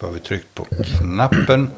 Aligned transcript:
Då 0.00 0.06
har 0.06 0.12
vi 0.12 0.20
tryckt 0.20 0.54
på 0.54 0.64
knappen. 0.98 1.70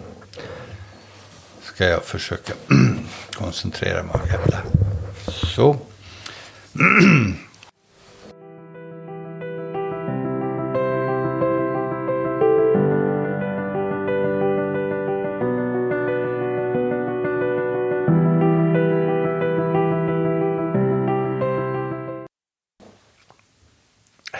Ska 1.62 1.84
jag 1.84 2.04
försöka 2.04 2.52
koncentrera 3.30 4.02
mig. 4.02 4.16
Jävlar. 4.26 4.64
Så. 5.26 5.76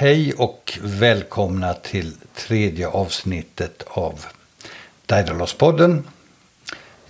Hej 0.03 0.33
och 0.33 0.79
välkomna 0.83 1.75
till 1.75 2.13
tredje 2.35 2.89
avsnittet 2.89 3.83
av 3.87 4.27
Daidalos-podden. 5.07 6.03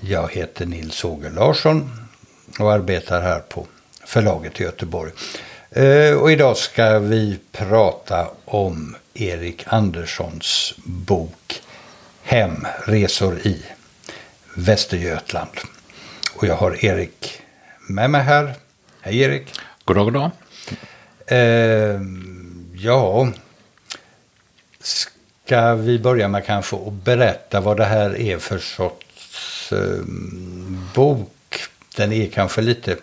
Jag 0.00 0.32
heter 0.32 0.66
Nils 0.66 1.04
Åge 1.04 1.30
Larsson 1.30 1.90
och 2.58 2.72
arbetar 2.72 3.22
här 3.22 3.40
på 3.40 3.66
förlaget 4.04 4.60
i 4.60 4.64
Göteborg. 4.64 5.12
Eh, 5.70 6.14
och 6.14 6.32
idag 6.32 6.56
ska 6.56 6.98
vi 6.98 7.38
prata 7.52 8.28
om 8.44 8.96
Erik 9.14 9.64
Anderssons 9.66 10.74
bok 10.84 11.62
Hem, 12.22 12.66
resor 12.84 13.38
i 13.38 13.62
Västergötland. 14.56 15.58
Och 16.34 16.46
jag 16.46 16.56
har 16.56 16.84
Erik 16.84 17.40
med 17.88 18.10
mig 18.10 18.22
här. 18.22 18.54
Hej 19.00 19.20
Erik! 19.20 19.60
God 19.84 19.96
dag, 19.96 20.04
god 20.04 20.14
dag. 20.14 20.30
Eh, 21.38 22.00
ja, 22.82 23.32
ska 24.80 25.74
vi 25.74 25.98
börja 25.98 26.28
med 26.28 26.46
kanske 26.46 26.76
att 26.76 26.92
berätta 26.92 27.60
vad 27.60 27.76
det 27.76 27.84
här 27.84 28.20
är 28.20 28.38
för 28.38 28.58
sorts 28.58 29.72
eh, 29.72 30.04
bok? 30.94 31.60
Den 31.96 32.12
är 32.12 32.28
kanske 32.28 32.60
lite 32.60 32.96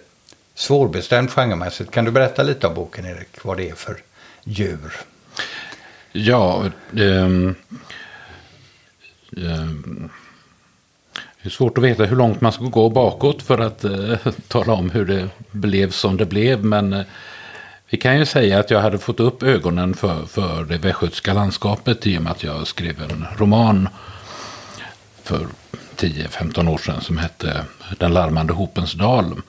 svårbestämd 0.55 1.31
genremässigt. 1.31 1.91
Kan 1.91 2.05
du 2.05 2.11
berätta 2.11 2.44
lite 2.44 2.67
om 2.67 2.73
boken 2.73 3.05
Erik? 3.05 3.44
Vad 3.44 3.58
det 3.58 3.69
är 3.69 3.75
för 3.75 3.97
djur? 4.44 4.94
Ja, 6.11 6.66
det 6.91 7.05
är 11.43 11.49
svårt 11.49 11.77
att 11.77 11.83
veta 11.83 12.05
hur 12.05 12.16
långt 12.16 12.41
man 12.41 12.52
ska 12.52 12.64
gå 12.64 12.89
bakåt 12.89 13.41
för 13.41 13.58
att 13.58 13.83
eh, 13.83 14.17
tala 14.47 14.73
om 14.73 14.89
hur 14.89 15.05
det 15.05 15.30
blev 15.52 15.91
som 15.91 16.17
det 16.17 16.25
blev. 16.25 16.66
Men 16.66 16.93
eh, 16.93 17.05
vi 17.90 17.98
kan 17.98 18.20
ju 18.20 18.26
säga 18.26 18.59
att 18.59 18.72
jag 18.72 18.82
hade 18.82 18.98
fått 18.98 19.20
upp 19.20 19.44
ögonen 19.44 19.94
för, 19.94 20.26
för 20.26 20.64
det 20.64 20.78
västgötska 20.78 21.34
landskapet 21.34 22.08
i 22.08 22.18
och 22.18 22.22
med 22.22 22.32
att 22.32 22.44
jag 22.44 22.68
skrev 22.68 23.02
en 23.02 23.26
roman 23.38 23.90
för 25.23 25.48
10-15 25.95 26.70
år 26.70 26.78
sedan 26.78 27.02
som 27.02 27.17
hette 27.17 27.66
Den 27.98 28.14
larmande 28.14 28.54
hopens 28.54 28.94
dal. 28.94 29.42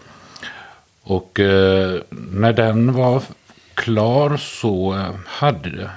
Och 1.03 1.41
eh, 1.41 2.01
när 2.11 2.53
den 2.53 2.93
var 2.93 3.23
klar 3.75 4.37
så 4.37 4.95
eh, 4.95 5.15
hade 5.27 5.91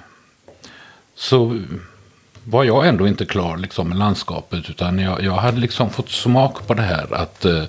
så 1.15 1.61
var 2.43 2.63
jag 2.63 2.87
ändå 2.87 3.07
inte 3.07 3.25
klar 3.25 3.57
liksom, 3.57 3.89
med 3.89 3.97
landskapet. 3.97 4.69
Utan 4.69 4.99
jag, 4.99 5.23
jag 5.23 5.33
hade 5.33 5.59
liksom 5.59 5.89
fått 5.89 6.09
smak 6.09 6.67
på 6.67 6.73
det 6.73 6.81
här 6.81 7.13
att, 7.13 7.45
eh, 7.45 7.63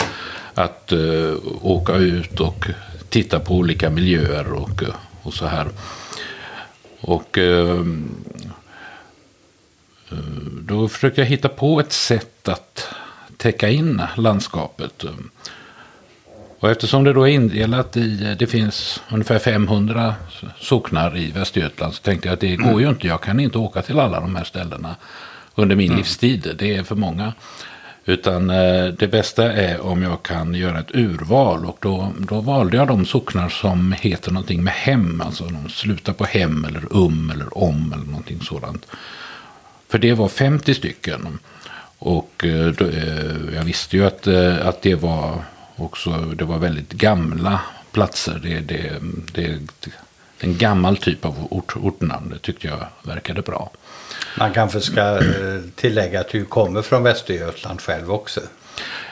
att 0.54 0.92
uh, 0.92 1.36
åka 1.62 1.94
ut 1.94 2.40
och 2.40 2.66
titta 3.14 3.40
på 3.40 3.54
olika 3.54 3.90
miljöer 3.90 4.52
och, 4.52 4.82
och 5.22 5.34
så 5.34 5.46
här. 5.46 5.68
Och 7.00 7.38
uh, 7.38 7.84
då 10.60 10.88
försökte 10.88 11.20
jag 11.20 11.28
hitta 11.28 11.48
på 11.48 11.80
ett 11.80 11.92
sätt 11.92 12.48
att 12.48 12.88
täcka 13.36 13.68
in 13.68 14.02
landskapet. 14.16 15.04
Och 16.58 16.70
eftersom 16.70 17.04
det 17.04 17.12
då 17.12 17.28
är 17.28 17.32
indelat 17.32 17.96
i, 17.96 18.36
det 18.38 18.46
finns 18.46 19.02
ungefär 19.08 19.38
500 19.38 20.14
socknar 20.60 21.16
i 21.16 21.30
Västergötland 21.30 21.94
så 21.94 22.02
tänkte 22.02 22.28
jag 22.28 22.34
att 22.34 22.40
det 22.40 22.56
går 22.56 22.80
ju 22.80 22.88
inte, 22.88 23.06
jag 23.06 23.20
kan 23.20 23.40
inte 23.40 23.58
åka 23.58 23.82
till 23.82 24.00
alla 24.00 24.20
de 24.20 24.36
här 24.36 24.44
ställena 24.44 24.96
under 25.54 25.76
min 25.76 25.86
mm. 25.86 25.98
livstid, 25.98 26.54
det 26.58 26.76
är 26.76 26.82
för 26.82 26.94
många. 26.94 27.32
Utan 28.06 28.50
eh, 28.50 28.86
det 28.86 29.08
bästa 29.08 29.52
är 29.52 29.80
om 29.80 30.02
jag 30.02 30.22
kan 30.22 30.54
göra 30.54 30.78
ett 30.78 30.94
urval 30.94 31.66
och 31.66 31.78
då, 31.80 32.12
då 32.18 32.40
valde 32.40 32.76
jag 32.76 32.88
de 32.88 33.06
socknar 33.06 33.48
som 33.48 33.92
heter 33.92 34.30
någonting 34.30 34.64
med 34.64 34.72
hem, 34.72 35.20
alltså 35.20 35.44
de 35.44 35.68
slutar 35.68 36.12
på 36.12 36.24
hem 36.24 36.64
eller 36.64 36.82
um 36.90 37.30
eller 37.30 37.58
om 37.58 37.92
eller 37.92 38.04
någonting 38.04 38.40
sådant. 38.40 38.86
För 39.88 39.98
det 39.98 40.12
var 40.12 40.28
50 40.28 40.74
stycken. 40.74 41.38
Och 41.98 42.44
eh, 42.44 42.66
då, 42.66 42.84
eh, 42.86 43.54
jag 43.54 43.64
visste 43.64 43.96
ju 43.96 44.06
att, 44.06 44.26
eh, 44.26 44.66
att 44.66 44.82
det 44.82 44.94
var 44.94 45.44
också, 45.76 46.10
det 46.10 46.44
var 46.44 46.58
väldigt 46.58 46.92
gamla 46.92 47.60
platser. 47.92 48.40
Det, 48.42 48.60
det, 48.60 48.92
det, 49.32 49.58
en 50.44 50.58
gammal 50.58 50.96
typ 50.96 51.24
av 51.24 51.46
ort, 51.50 51.76
ortnamn. 51.76 52.30
Det 52.30 52.38
tyckte 52.38 52.66
jag 52.66 52.86
verkade 53.02 53.42
bra. 53.42 53.70
Man 54.38 54.52
kanske 54.52 54.80
ska 54.80 55.18
eh, 55.18 55.60
tillägga 55.74 56.20
att 56.20 56.28
du 56.28 56.44
kommer 56.44 56.82
från 56.82 57.02
Västergötland 57.02 57.80
själv 57.80 58.12
också. 58.12 58.40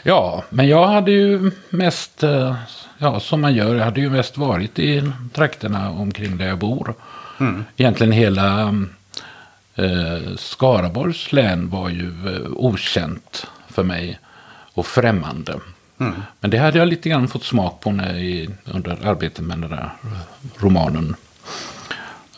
Ja, 0.02 0.44
men 0.48 0.68
jag 0.68 0.86
hade 0.86 1.10
ju 1.10 1.50
mest, 1.70 2.22
eh, 2.22 2.56
ja 2.98 3.20
som 3.20 3.40
man 3.40 3.54
gör, 3.54 3.74
jag 3.74 3.84
hade 3.84 4.00
ju 4.00 4.10
mest 4.10 4.36
varit 4.36 4.78
i 4.78 5.12
trakterna 5.32 5.90
omkring 5.90 6.36
där 6.36 6.46
jag 6.46 6.58
bor. 6.58 6.94
Mm. 7.40 7.64
Egentligen 7.76 8.12
hela 8.12 8.74
eh, 9.74 10.36
Skaraborgs 10.36 11.32
län 11.32 11.70
var 11.70 11.88
ju 11.88 12.08
eh, 12.08 12.50
okänt 12.52 13.46
för 13.68 13.82
mig 13.82 14.18
och 14.74 14.86
främmande. 14.86 15.54
Mm. 16.02 16.22
Men 16.40 16.50
det 16.50 16.58
hade 16.58 16.78
jag 16.78 16.88
lite 16.88 17.08
grann 17.08 17.28
fått 17.28 17.44
smak 17.44 17.80
på 17.80 17.92
när 17.92 18.18
jag, 18.18 18.48
under 18.64 19.06
arbetet 19.06 19.44
med 19.44 19.58
den 19.58 19.70
där 19.70 19.90
romanen. 20.58 21.16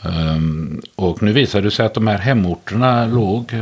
Um, 0.03 0.83
och 0.95 1.23
nu 1.23 1.33
visade 1.33 1.67
det 1.67 1.71
sig 1.71 1.87
att 1.87 1.95
de 1.95 2.07
här 2.07 2.19
hemorterna 2.19 3.07
låg 3.07 3.53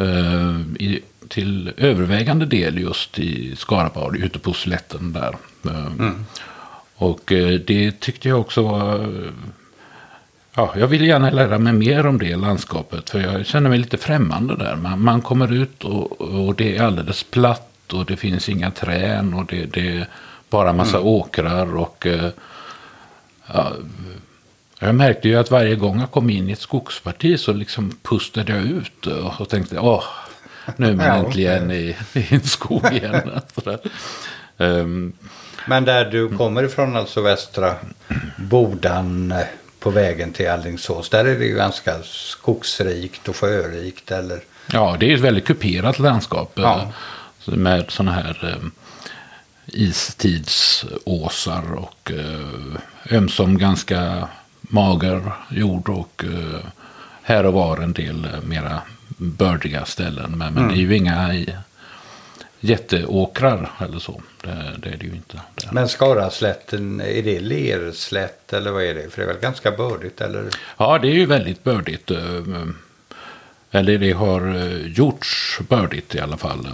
uh, 0.00 0.60
i, 0.78 1.00
till 1.28 1.72
övervägande 1.76 2.46
del 2.46 2.78
just 2.78 3.18
i 3.18 3.56
Skaraborg, 3.56 4.20
ute 4.24 4.38
på 4.38 4.52
slätten 4.52 5.12
där. 5.12 5.36
Uh, 5.66 5.86
mm. 5.86 6.26
Och 6.96 7.32
uh, 7.32 7.60
det 7.60 8.00
tyckte 8.00 8.28
jag 8.28 8.40
också 8.40 8.62
var... 8.62 9.10
Ja, 10.56 10.74
jag 10.76 10.86
vill 10.86 11.06
gärna 11.06 11.30
lära 11.30 11.58
mig 11.58 11.72
mer 11.72 12.06
om 12.06 12.18
det 12.18 12.36
landskapet. 12.36 13.10
För 13.10 13.20
jag 13.20 13.46
känner 13.46 13.70
mig 13.70 13.78
lite 13.78 13.96
främmande 13.96 14.56
där. 14.56 14.76
Man, 14.76 15.02
man 15.02 15.22
kommer 15.22 15.52
ut 15.52 15.84
och, 15.84 16.20
och 16.20 16.54
det 16.54 16.76
är 16.76 16.82
alldeles 16.82 17.22
platt 17.22 17.73
och 17.92 18.06
det 18.06 18.16
finns 18.16 18.48
inga 18.48 18.70
trän 18.70 19.34
och 19.34 19.46
det, 19.46 19.66
det 19.66 19.96
är 19.96 20.08
bara 20.50 20.72
massa 20.72 20.96
mm. 20.96 21.08
åkrar 21.08 21.76
och 21.76 22.06
uh, 22.06 22.28
ja, 23.46 23.72
jag 24.78 24.94
märkte 24.94 25.28
ju 25.28 25.36
att 25.36 25.50
varje 25.50 25.74
gång 25.74 26.00
jag 26.00 26.10
kom 26.10 26.30
in 26.30 26.48
i 26.48 26.52
ett 26.52 26.60
skogsparti 26.60 27.40
så 27.40 27.52
liksom 27.52 27.96
pustade 28.02 28.52
jag 28.52 28.64
ut 28.64 29.06
och 29.38 29.48
tänkte 29.48 29.78
åh, 29.78 30.04
nu 30.76 30.90
är 30.90 30.94
man 30.94 31.06
äntligen 31.24 31.70
i, 31.70 31.96
i 32.12 32.26
en 32.34 32.40
skog 32.40 32.92
igen. 32.92 33.40
um, 34.56 35.12
Men 35.66 35.84
där 35.84 36.04
du 36.04 36.28
kommer 36.36 36.62
ifrån, 36.62 36.96
alltså 36.96 37.20
västra 37.20 37.74
Bodan 38.36 39.32
eh, 39.32 39.46
på 39.78 39.90
vägen 39.90 40.32
till 40.32 40.50
Allingsås, 40.50 41.08
där 41.08 41.24
är 41.24 41.38
det 41.38 41.44
ju 41.44 41.54
ganska 41.54 42.02
skogsrikt 42.02 43.28
och 43.28 43.36
sjörikt 43.36 44.10
eller? 44.10 44.40
Ja, 44.72 44.96
det 45.00 45.10
är 45.10 45.14
ett 45.14 45.20
väldigt 45.20 45.44
kuperat 45.44 45.98
landskap. 45.98 46.52
Ja 46.54 46.92
med 47.46 47.90
sådana 47.90 48.12
här 48.12 48.48
eh, 48.50 48.56
istidsåsar 49.66 51.62
och 51.74 52.12
eh, 52.12 53.16
ömsom 53.16 53.58
ganska 53.58 54.28
mager 54.60 55.32
jord 55.50 55.88
och 55.88 56.24
eh, 56.24 56.60
här 57.22 57.46
och 57.46 57.52
var 57.52 57.76
en 57.76 57.92
del 57.92 58.24
eh, 58.24 58.42
mera 58.42 58.82
bördiga 59.16 59.84
ställen. 59.84 60.30
Men, 60.30 60.54
men 60.54 60.64
mm. 60.64 60.68
det 60.68 60.74
är 60.74 60.82
ju 60.82 60.96
inga 60.96 61.34
i, 61.34 61.56
jätteåkrar 62.60 63.70
eller 63.80 63.98
så. 63.98 64.22
Det, 64.42 64.70
det, 64.78 64.88
är 64.88 64.96
det 64.96 65.06
ju 65.06 65.12
inte. 65.14 65.40
Det. 65.54 65.72
Men 65.72 65.88
Skaraslätten, 65.88 67.00
är 67.00 67.22
det 67.22 67.40
lerslätt 67.40 68.52
eller 68.52 68.70
vad 68.70 68.82
är 68.82 68.94
det? 68.94 69.10
För 69.10 69.22
det 69.22 69.28
är 69.28 69.32
väl 69.32 69.42
ganska 69.42 69.70
bördigt 69.70 70.20
eller? 70.20 70.48
Ja, 70.76 70.98
det 70.98 71.08
är 71.08 71.14
ju 71.14 71.26
väldigt 71.26 71.64
bördigt. 71.64 72.10
Eh, 73.74 73.80
eller 73.80 73.98
det 73.98 74.12
har 74.12 74.54
eh, 74.56 74.86
gjorts 74.86 75.60
bördigt 75.68 76.14
i 76.14 76.20
alla 76.20 76.36
fall. 76.36 76.68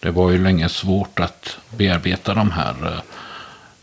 Det 0.00 0.10
var 0.10 0.30
ju 0.30 0.42
länge 0.42 0.68
svårt 0.68 1.20
att 1.20 1.58
bearbeta 1.76 2.34
de 2.34 2.50
här 2.50 3.02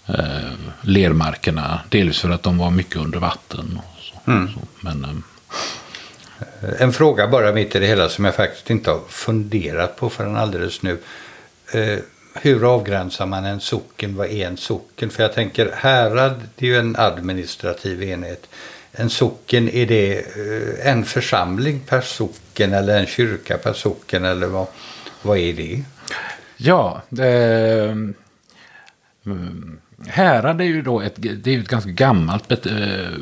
eh, 0.08 0.52
lermarkerna. 0.82 1.80
Delvis 1.90 2.20
för 2.20 2.30
att 2.30 2.44
de 2.44 2.58
var 2.58 2.72
mycket 2.72 2.96
under 2.96 3.20
vatten. 3.20 3.80
Så, 4.00 4.32
mm. 4.32 4.48
så. 4.54 4.60
Men, 4.80 5.04
eh, 5.04 6.82
en 6.82 6.94
fråga 6.94 7.28
bara 7.28 7.52
mitt 7.52 7.76
i 7.76 7.80
det 7.80 7.88
hela 7.88 8.10
som 8.10 8.26
jag 8.26 8.36
faktiskt 8.36 8.70
inte 8.70 8.92
har 8.92 9.02
funderat 9.10 9.96
på 9.96 10.10
förrän 10.10 10.36
alldeles 10.36 10.82
nu. 10.82 10.98
Eh, 11.72 12.00
hur 12.36 12.74
avgränsar 12.74 13.26
man 13.26 13.46
en 13.46 13.60
socken? 13.60 14.16
Vad 14.16 14.28
är 14.28 14.48
en 14.48 14.58
socken? 14.58 15.10
För 15.10 15.24
jag 15.24 15.34
tänker 15.34 15.72
härad, 15.76 16.42
det 16.56 16.66
är 16.66 16.70
ju 16.70 16.78
en 16.78 16.96
administrativ 16.96 18.04
enhet. 18.04 18.48
En 18.96 19.10
socken, 19.10 19.70
är 19.70 19.86
det 19.86 20.18
eh, 20.18 20.92
en 20.92 21.06
församling 21.06 21.80
per 21.80 22.02
socken 22.02 22.74
eller 22.74 23.00
en 23.00 23.06
kyrka 23.06 23.58
per 23.58 23.74
socken 23.74 24.26
eller 24.26 24.48
vad, 24.48 24.68
vad 25.22 25.38
är 25.38 25.54
det? 25.54 25.84
Ja, 26.58 27.02
det, 27.10 27.32
mm, 29.26 29.78
härad 30.08 30.62
är 30.62 30.66
ju 30.66 30.82
då 30.82 31.02
ett, 31.02 31.16
det 31.16 31.56
är 31.56 31.60
ett 31.60 31.68
ganska 31.68 31.90
gammalt 31.90 32.66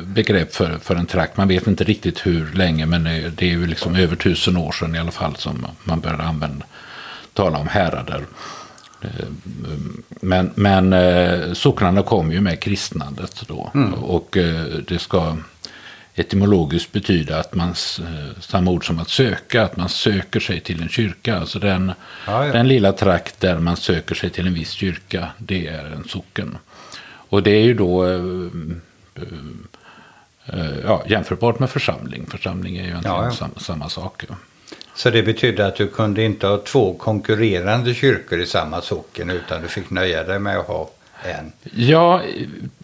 begrepp 0.04 0.54
för, 0.54 0.78
för 0.78 0.94
en 0.96 1.06
trakt. 1.06 1.36
Man 1.36 1.48
vet 1.48 1.66
inte 1.66 1.84
riktigt 1.84 2.26
hur 2.26 2.52
länge, 2.52 2.86
men 2.86 3.04
det 3.04 3.42
är 3.42 3.50
ju 3.50 3.66
liksom 3.66 3.96
över 3.96 4.16
tusen 4.16 4.56
år 4.56 4.72
sedan 4.72 4.94
i 4.94 4.98
alla 4.98 5.10
fall 5.10 5.36
som 5.36 5.66
man 5.84 6.00
började 6.00 6.22
använda, 6.22 6.64
tala 7.32 7.58
om 7.58 7.68
härader. 7.68 8.24
Eh, 9.02 9.26
men, 10.20 10.50
men 10.54 10.92
eh, 10.92 11.52
socknarna 11.52 12.02
kom 12.02 12.32
ju 12.32 12.40
med 12.40 12.60
kristnandet 12.60 13.42
då. 13.48 13.70
Mm. 13.74 13.94
Och 13.94 14.36
eh, 14.36 14.64
det 14.64 14.98
ska 14.98 15.36
etymologiskt 16.14 16.92
betyda 16.92 17.38
att 17.38 17.54
man, 17.54 17.74
samma 18.40 18.70
ord 18.70 18.86
som 18.86 18.98
att 18.98 19.08
söka, 19.08 19.62
att 19.62 19.76
man 19.76 19.88
söker 19.88 20.40
sig 20.40 20.60
till 20.60 20.82
en 20.82 20.88
kyrka. 20.88 21.36
Alltså 21.36 21.58
den, 21.58 21.92
ja, 22.26 22.46
ja. 22.46 22.52
den 22.52 22.68
lilla 22.68 22.92
trakt 22.92 23.40
där 23.40 23.58
man 23.58 23.76
söker 23.76 24.14
sig 24.14 24.30
till 24.30 24.46
en 24.46 24.54
viss 24.54 24.70
kyrka, 24.70 25.28
det 25.38 25.66
är 25.66 25.84
en 25.84 26.04
socken. 26.08 26.58
Och 27.04 27.42
det 27.42 27.50
är 27.50 27.62
ju 27.62 27.74
då 27.74 28.06
ja, 30.84 31.02
jämförbart 31.06 31.58
med 31.58 31.70
församling. 31.70 32.26
Församling 32.30 32.76
är 32.76 32.82
ju 32.82 32.88
egentligen 32.88 33.16
ja, 33.16 33.30
samma, 33.30 33.54
samma 33.56 33.88
sak. 33.88 34.24
Så 34.94 35.10
det 35.10 35.22
betydde 35.22 35.66
att 35.66 35.76
du 35.76 35.88
kunde 35.88 36.22
inte 36.22 36.46
ha 36.46 36.58
två 36.58 36.94
konkurrerande 36.94 37.94
kyrkor 37.94 38.40
i 38.40 38.46
samma 38.46 38.82
socken 38.82 39.30
utan 39.30 39.62
du 39.62 39.68
fick 39.68 39.90
nöja 39.90 40.24
dig 40.24 40.38
med 40.38 40.58
att 40.58 40.66
ha 40.66 40.90
en? 41.22 41.52
Ja, 41.74 42.22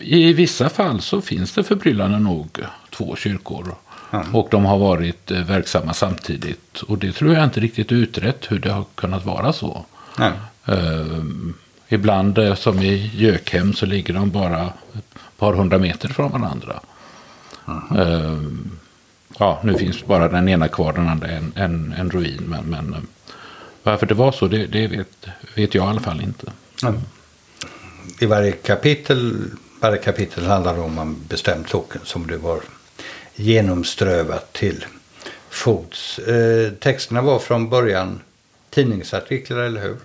i 0.00 0.32
vissa 0.32 0.68
fall 0.68 1.00
så 1.00 1.20
finns 1.20 1.52
det 1.52 1.64
förbryllande 1.64 2.18
nog 2.18 2.60
två 2.98 3.16
kyrkor. 3.16 3.74
Mm. 4.10 4.34
Och 4.34 4.48
de 4.50 4.64
har 4.64 4.78
varit 4.78 5.30
eh, 5.30 5.44
verksamma 5.44 5.94
samtidigt. 5.94 6.82
Och 6.82 6.98
det 6.98 7.12
tror 7.12 7.34
jag 7.34 7.44
inte 7.44 7.60
riktigt 7.60 7.92
utrett 7.92 8.50
hur 8.50 8.58
det 8.58 8.72
har 8.72 8.84
kunnat 8.94 9.24
vara 9.24 9.52
så. 9.52 9.84
Mm. 10.18 10.32
Uh, 10.68 11.24
ibland 11.88 12.38
eh, 12.38 12.54
som 12.54 12.78
i 12.78 13.10
Gökhem 13.14 13.72
så 13.72 13.86
ligger 13.86 14.14
de 14.14 14.30
bara 14.30 14.72
ett 14.94 15.38
par 15.38 15.52
hundra 15.52 15.78
meter 15.78 16.08
från 16.08 16.32
varandra. 16.32 16.80
Mm. 17.68 18.08
Uh, 18.08 18.48
ja, 19.38 19.60
nu 19.64 19.74
finns 19.74 20.06
bara 20.06 20.28
den 20.28 20.48
ena 20.48 20.68
kvar, 20.68 20.92
den 20.92 21.08
andra 21.08 21.28
en, 21.28 21.52
en, 21.56 21.94
en 21.98 22.10
ruin. 22.10 22.42
Men, 22.46 22.64
men 22.64 22.94
eh, 22.94 23.00
varför 23.82 24.06
det 24.06 24.14
var 24.14 24.32
så, 24.32 24.46
det, 24.46 24.66
det 24.66 24.86
vet, 24.86 25.26
vet 25.54 25.74
jag 25.74 25.86
i 25.86 25.88
alla 25.88 26.00
fall 26.00 26.20
inte. 26.20 26.52
I 28.20 28.26
varje 28.26 28.52
kapitel, 28.52 29.50
varje 29.80 29.98
kapitel 29.98 30.46
handlar 30.46 30.78
om 30.78 30.98
en 30.98 31.16
bestämd 31.28 31.68
socken 31.68 32.00
som 32.04 32.26
du 32.26 32.36
var 32.36 32.60
genomströvat 33.38 34.52
till 34.52 34.84
fots. 35.50 36.18
Eh, 36.18 36.72
texterna 36.72 37.22
var 37.22 37.38
från 37.38 37.68
början 37.68 38.20
tidningsartiklar, 38.70 39.58
eller 39.58 39.80
hur? 39.80 39.96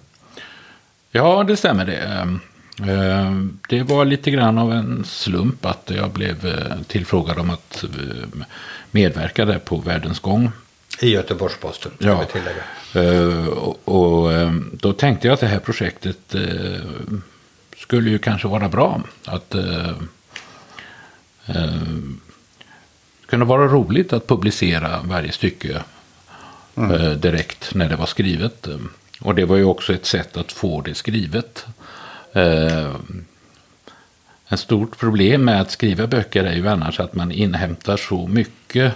Ja, 1.12 1.44
det 1.48 1.58
stämmer 1.58 1.86
det. 1.86 1.98
Ehm, 1.98 2.40
Eh, 2.80 3.32
det 3.70 3.84
var 3.84 4.06
lite 4.06 4.32
grann 4.32 4.58
av 4.58 4.74
en 4.74 5.04
slump 5.06 5.66
att 5.66 5.92
jag 5.96 6.12
blev 6.12 6.46
eh, 6.46 6.82
tillfrågad 6.88 7.40
om 7.40 7.50
att 7.50 7.84
eh, 7.84 7.90
medverka 8.92 9.46
där 9.46 9.60
på 9.60 9.78
Världens 9.78 10.20
gång. 10.20 10.52
I 11.00 11.10
Göteborgs-Posten, 11.10 11.92
ja. 11.98 12.20
vi 12.20 12.26
tillägga. 12.26 12.64
Och, 13.86 14.30
då 14.72 14.94
tänkte 14.94 15.28
jag 15.28 15.34
att 15.34 15.40
det 15.40 15.48
här 15.48 15.60
projektet 15.60 16.36
skulle 17.78 18.10
ju 18.10 18.20
kanske 18.20 18.48
vara 18.48 18.70
bra. 18.70 19.02
Att 19.26 19.56
kunde 23.34 23.46
vara 23.46 23.68
roligt 23.68 24.14
att 24.14 24.28
publicera 24.28 25.00
varje 25.04 25.32
stycke 25.32 25.82
mm. 26.76 27.20
direkt 27.20 27.76
när 27.76 27.90
det 27.90 27.96
var 27.96 28.06
skrivet. 28.06 28.68
Och 29.22 29.36
det 29.36 29.46
var 29.46 29.56
ju 29.56 29.64
också 29.64 29.94
ett 29.94 30.06
sätt 30.06 30.38
att 30.38 30.52
få 30.52 30.82
det 30.82 30.96
skrivet. 30.96 31.66
Eh, 32.34 32.92
ett 34.50 34.60
stort 34.60 34.98
problem 34.98 35.46
med 35.46 35.62
att 35.62 35.72
skriva 35.72 36.08
böcker 36.08 36.44
är 36.44 36.56
ju 36.56 36.68
annars 36.68 37.00
att 37.00 37.16
man 37.16 37.32
inhämtar 37.32 37.98
så 37.98 38.28
mycket 38.28 38.94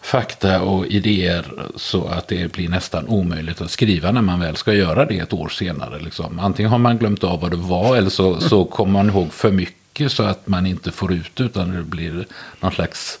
fakta 0.00 0.62
och 0.62 0.86
idéer 0.86 1.52
så 1.76 2.08
att 2.08 2.28
det 2.28 2.52
blir 2.52 2.68
nästan 2.68 3.08
omöjligt 3.08 3.60
att 3.60 3.70
skriva 3.70 4.12
när 4.12 4.22
man 4.22 4.40
väl 4.40 4.56
ska 4.56 4.74
göra 4.74 5.04
det 5.04 5.18
ett 5.18 5.32
år 5.32 5.48
senare. 5.48 5.98
Liksom. 5.98 6.38
Antingen 6.38 6.70
har 6.70 6.78
man 6.78 6.98
glömt 6.98 7.24
av 7.24 7.40
vad 7.40 7.50
det 7.50 7.56
var 7.56 7.96
eller 7.96 8.10
så, 8.10 8.40
så 8.40 8.64
kommer 8.64 8.92
man 8.92 9.10
ihåg 9.10 9.32
för 9.32 9.52
mycket 9.52 9.85
så 10.08 10.22
att 10.22 10.46
man 10.46 10.66
inte 10.66 10.92
får 10.92 11.12
ut 11.12 11.40
utan 11.40 11.72
det 11.72 11.82
blir 11.82 12.26
någon 12.60 12.72
slags 12.72 13.18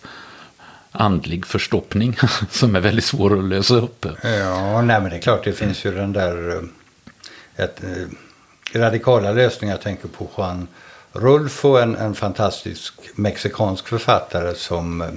andlig 0.92 1.46
förstoppning 1.46 2.16
som 2.50 2.76
är 2.76 2.80
väldigt 2.80 3.04
svår 3.04 3.38
att 3.38 3.44
lösa 3.44 3.74
upp. 3.74 4.06
Ja, 4.22 4.82
nej 4.82 5.00
men 5.00 5.10
det 5.10 5.16
är 5.16 5.20
klart 5.20 5.44
det 5.44 5.52
finns 5.52 5.84
ju 5.84 5.90
den 5.94 6.12
där 6.12 6.48
eh, 6.56 7.64
ett, 7.64 7.84
eh, 7.84 8.80
radikala 8.80 9.32
lösningar. 9.32 9.74
Jag 9.74 9.82
tänker 9.82 10.08
på 10.08 10.30
Juan 10.36 10.68
Rulfo, 11.12 11.76
en, 11.76 11.96
en 11.96 12.14
fantastisk 12.14 12.94
mexikansk 13.14 13.88
författare 13.88 14.54
som 14.54 15.02
eh, 15.02 15.08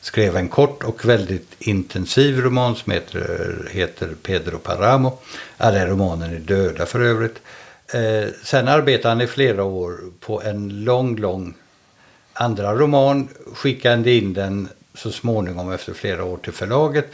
skrev 0.00 0.36
en 0.36 0.48
kort 0.48 0.84
och 0.84 1.04
väldigt 1.04 1.54
intensiv 1.58 2.40
roman 2.40 2.76
som 2.76 2.92
heter, 2.92 3.68
heter 3.70 4.08
Pedro 4.22 4.58
Paramo. 4.58 5.18
Alla 5.56 5.86
romanen 5.86 6.34
är 6.34 6.40
döda 6.40 6.86
för 6.86 7.00
övrigt. 7.00 7.36
Eh, 7.92 8.28
sen 8.42 8.68
arbetade 8.68 9.08
han 9.08 9.20
i 9.20 9.26
flera 9.26 9.64
år 9.64 9.98
på 10.20 10.42
en 10.42 10.84
lång, 10.84 11.16
lång 11.16 11.54
andra 12.32 12.74
roman. 12.74 13.28
Skickade 13.54 14.12
in 14.12 14.32
den 14.32 14.68
så 14.94 15.10
småningom 15.10 15.72
efter 15.72 15.92
flera 15.94 16.24
år 16.24 16.36
till 16.36 16.52
förlaget. 16.52 17.06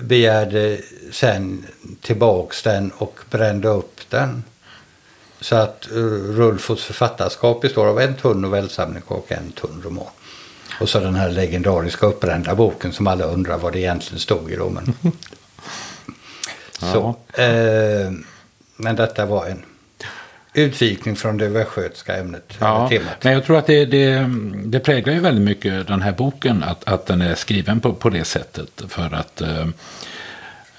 Begärde 0.00 0.78
sen 1.12 1.66
tillbaks 2.00 2.62
den 2.62 2.90
och 2.90 3.20
brände 3.30 3.68
upp 3.68 4.00
den. 4.10 4.44
Så 5.40 5.56
att 5.56 5.88
uh, 5.92 6.36
Rulfos 6.36 6.84
författarskap 6.84 7.60
består 7.60 7.86
av 7.86 8.00
en 8.00 8.14
tunn 8.14 8.40
novellsamling 8.40 9.02
och 9.06 9.32
en 9.32 9.52
tunn 9.52 9.82
roman. 9.84 10.06
Och 10.80 10.88
så 10.88 11.00
den 11.00 11.14
här 11.14 11.30
legendariska 11.30 12.06
uppbrända 12.06 12.54
boken 12.54 12.92
som 12.92 13.06
alla 13.06 13.24
undrar 13.24 13.58
vad 13.58 13.72
det 13.72 13.78
egentligen 13.78 14.20
stod 14.20 14.50
i. 14.50 14.56
Då, 14.56 14.70
men... 14.70 14.94
så, 16.92 17.16
eh, 17.42 18.12
men 18.76 18.96
detta 18.96 19.26
var 19.26 19.46
en 19.46 19.62
utvikning 20.54 21.16
från 21.16 21.36
det 21.36 21.48
västgötska 21.48 22.16
ämnet. 22.16 22.54
Ja, 22.58 22.88
temat. 22.88 23.24
men 23.24 23.32
jag 23.32 23.44
tror 23.44 23.58
att 23.58 23.66
det, 23.66 23.84
det, 23.84 24.30
det, 24.64 24.80
präglar 24.80 25.14
ju 25.14 25.20
väldigt 25.20 25.44
mycket 25.44 25.86
den 25.86 26.02
här 26.02 26.12
boken 26.12 26.62
att, 26.62 26.84
att 26.88 27.06
den 27.06 27.22
är 27.22 27.34
skriven 27.34 27.80
på, 27.80 27.92
på 27.92 28.10
det 28.10 28.24
sättet. 28.24 28.82
För 28.88 29.14
att 29.14 29.40
eh, 29.40 29.68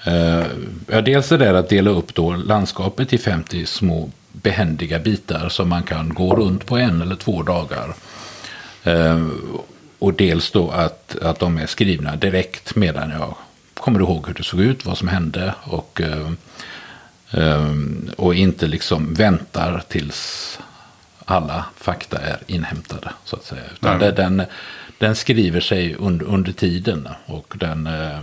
eh, 0.04 1.02
dels 1.02 1.28
det 1.28 1.36
där 1.36 1.54
att 1.54 1.68
dela 1.68 1.90
upp 1.90 2.14
då 2.14 2.36
landskapet 2.36 3.12
i 3.12 3.18
50 3.18 3.66
små 3.66 4.10
behändiga 4.32 4.98
bitar 4.98 5.48
som 5.48 5.68
man 5.68 5.82
kan 5.82 6.14
gå 6.14 6.36
runt 6.36 6.66
på 6.66 6.76
en 6.76 7.02
eller 7.02 7.16
två 7.16 7.42
dagar. 7.42 7.94
Eh, 8.84 9.26
och 9.98 10.14
dels 10.14 10.50
då 10.50 10.70
att, 10.70 11.16
att 11.22 11.38
de 11.38 11.58
är 11.58 11.66
skrivna 11.66 12.16
direkt 12.16 12.76
medan 12.76 13.10
jag 13.10 13.34
kommer 13.74 14.00
ihåg 14.00 14.26
hur 14.26 14.34
det 14.34 14.42
såg 14.42 14.60
ut, 14.60 14.86
vad 14.86 14.98
som 14.98 15.08
hände. 15.08 15.54
Och, 15.62 16.00
eh, 16.00 16.30
och 18.16 18.34
inte 18.34 18.66
liksom 18.66 19.14
väntar 19.14 19.82
tills 19.88 20.58
alla 21.24 21.64
fakta 21.76 22.18
är 22.18 22.38
inhämtade. 22.46 23.10
så 23.24 23.36
att 23.36 23.44
säga. 23.44 23.62
Utan 23.74 23.98
det, 23.98 24.12
den, 24.12 24.42
den 24.98 25.16
skriver 25.16 25.60
sig 25.60 25.94
under, 25.94 26.26
under 26.26 26.52
tiden. 26.52 27.08
Och 27.26 27.54
den 27.58 27.86
eh, 27.86 28.20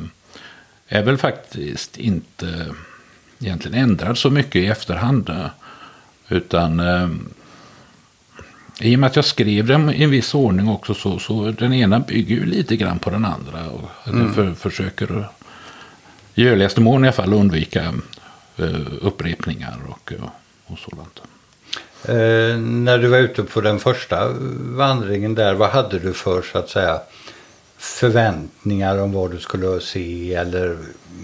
är 0.88 1.04
väl 1.04 1.18
faktiskt 1.18 1.98
inte 1.98 2.66
egentligen 3.40 3.78
ändrad 3.78 4.18
så 4.18 4.30
mycket 4.30 4.56
i 4.56 4.68
efterhand. 4.68 5.32
Utan 6.28 6.80
eh, 6.80 7.10
i 8.80 8.96
och 8.96 9.00
med 9.00 9.08
att 9.08 9.16
jag 9.16 9.26
skrev 9.26 9.66
dem 9.66 9.90
i 9.90 10.04
en 10.04 10.10
viss 10.10 10.34
ordning 10.34 10.70
också 10.70 10.94
så, 10.94 11.20
så 11.20 11.52
den 11.52 11.74
ena 11.74 12.00
bygger 12.00 12.36
ju 12.36 12.46
lite 12.46 12.76
grann 12.76 13.00
på 13.00 13.10
den 13.10 13.26
andra. 13.26 13.70
Och 13.70 14.08
mm. 14.08 14.34
för, 14.34 14.54
försöker 14.54 15.28
i 16.36 16.44
görligaste 16.44 16.82
mån 16.82 17.06
i 17.06 17.08
alla 17.08 17.16
fall 17.16 17.34
undvika 17.34 17.84
eh, 17.84 17.92
upprepningar 19.02 19.80
och, 19.90 20.14
och 20.66 20.80
sådant. 20.80 21.22
Eh, 22.06 22.58
när 22.58 22.98
du 22.98 23.08
var 23.08 23.18
ute 23.18 23.44
på 23.44 23.62
den 23.62 23.80
första 23.80 24.28
vandringen 24.60 25.36
där, 25.36 25.54
vad 25.54 25.70
hade 25.70 26.00
du 26.00 26.14
för 26.14 26.42
så 26.42 26.58
att 26.58 26.70
säga 26.70 27.00
förväntningar 27.78 28.98
om 28.98 29.12
vad 29.12 29.32
du 29.32 29.40
skulle 29.40 29.82
se 29.82 30.34
eller 30.34 30.78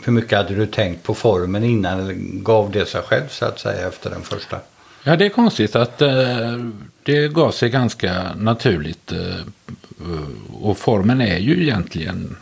hur 0.04 0.14
mycket 0.14 0.38
hade 0.38 0.56
du 0.56 0.66
tänkt 0.66 1.04
på 1.04 1.14
formen 1.14 1.64
innan 1.64 2.00
eller 2.00 2.14
gav 2.42 2.72
det 2.72 2.86
sig 2.86 3.02
själv 3.02 3.28
så 3.30 3.46
att 3.46 3.60
säga 3.60 3.88
efter 3.88 4.10
den 4.10 4.22
första? 4.22 4.60
Ja, 5.04 5.16
det 5.16 5.26
är 5.26 5.30
konstigt 5.30 5.76
att 5.76 6.02
eh, 6.02 6.58
det 7.04 7.28
gav 7.28 7.52
sig 7.52 7.70
ganska 7.70 8.34
naturligt. 8.36 9.12
Eh, 9.12 9.36
och 10.62 10.78
formen 10.78 11.22
är 11.22 11.38
ju 11.38 11.64
egentligen 11.64 12.36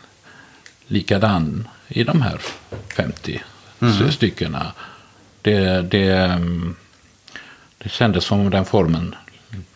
likadan 0.88 1.68
i 1.88 2.04
de 2.04 2.22
här 2.22 2.42
50 2.96 3.44
mm. 3.82 4.12
styckena. 4.12 4.72
Det, 5.42 5.82
det, 5.82 6.40
det 7.78 7.90
kändes 7.90 8.24
som 8.24 8.50
den 8.50 8.66
formen 8.66 9.16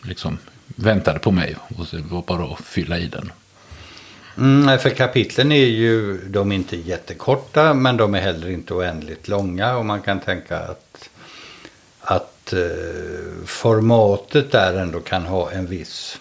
liksom 0.02 0.38
väntade 0.66 1.18
på 1.18 1.30
mig. 1.30 1.56
Och 1.76 1.86
det 1.90 1.98
var 1.98 2.22
bara 2.22 2.52
att 2.52 2.60
fylla 2.60 2.98
i 2.98 3.06
den. 3.06 3.32
Mm, 4.38 4.78
för 4.78 4.90
kapitlen 4.90 5.52
är 5.52 5.66
ju, 5.66 6.18
de 6.28 6.52
är 6.52 6.56
inte 6.56 6.76
jättekorta 6.76 7.74
men 7.74 7.96
de 7.96 8.14
är 8.14 8.20
heller 8.20 8.50
inte 8.50 8.74
oändligt 8.74 9.28
långa 9.28 9.76
och 9.76 9.86
man 9.86 10.02
kan 10.02 10.20
tänka 10.20 10.58
att, 10.58 11.10
att 12.00 12.52
eh, 12.52 13.44
formatet 13.46 14.52
där 14.52 14.74
ändå 14.74 15.00
kan 15.00 15.22
ha 15.22 15.50
en 15.50 15.66
viss 15.66 16.18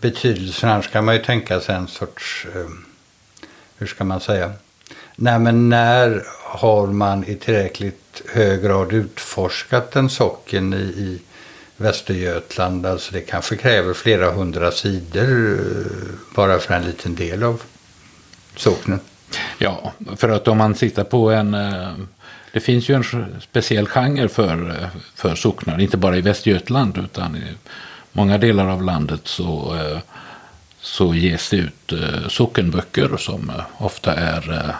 betydelse. 0.00 0.68
Annars 0.68 0.88
kan 0.88 1.04
man 1.04 1.14
ju 1.14 1.22
tänka 1.22 1.60
sig 1.60 1.74
en 1.74 1.88
sorts, 1.88 2.46
eh, 2.54 2.66
hur 3.78 3.86
ska 3.86 4.04
man 4.04 4.20
säga, 4.20 4.52
Nej, 5.20 5.38
men 5.38 5.68
när 5.68 6.22
har 6.44 6.86
man 6.86 7.24
i 7.24 7.34
tillräckligt 7.34 8.22
hög 8.32 8.62
grad 8.62 8.92
utforskat 8.92 9.96
en 9.96 10.10
socken 10.10 10.74
i, 10.74 10.76
i 10.76 11.20
Västergötland? 11.76 12.86
Alltså 12.86 13.12
det 13.12 13.20
kanske 13.20 13.56
kräver 13.56 13.94
flera 13.94 14.30
hundra 14.30 14.70
sidor 14.70 15.52
eh, 15.52 16.34
bara 16.34 16.58
för 16.58 16.74
en 16.74 16.84
liten 16.84 17.14
del 17.14 17.42
av 17.42 17.62
socknen. 18.56 19.00
Ja, 19.58 19.92
för 20.16 20.28
att 20.28 20.48
om 20.48 20.58
man 20.58 20.74
tittar 20.74 21.04
på 21.04 21.30
en... 21.30 21.54
Eh, 21.54 21.92
det 22.52 22.60
finns 22.60 22.88
ju 22.88 22.94
en 22.94 23.26
speciell 23.40 23.86
genre 23.86 24.28
för, 24.28 24.70
eh, 24.70 25.00
för 25.14 25.34
socknar, 25.34 25.80
inte 25.80 25.96
bara 25.96 26.16
i 26.16 26.20
Västergötland 26.20 26.98
utan 26.98 27.36
i 27.36 27.54
många 28.12 28.38
delar 28.38 28.68
av 28.68 28.82
landet 28.82 29.20
så, 29.24 29.78
så 30.80 31.14
ges 31.14 31.50
det 31.50 31.56
ut 31.56 31.92
sockenböcker 32.28 33.16
som 33.16 33.52
ofta 33.78 34.14
är 34.14 34.74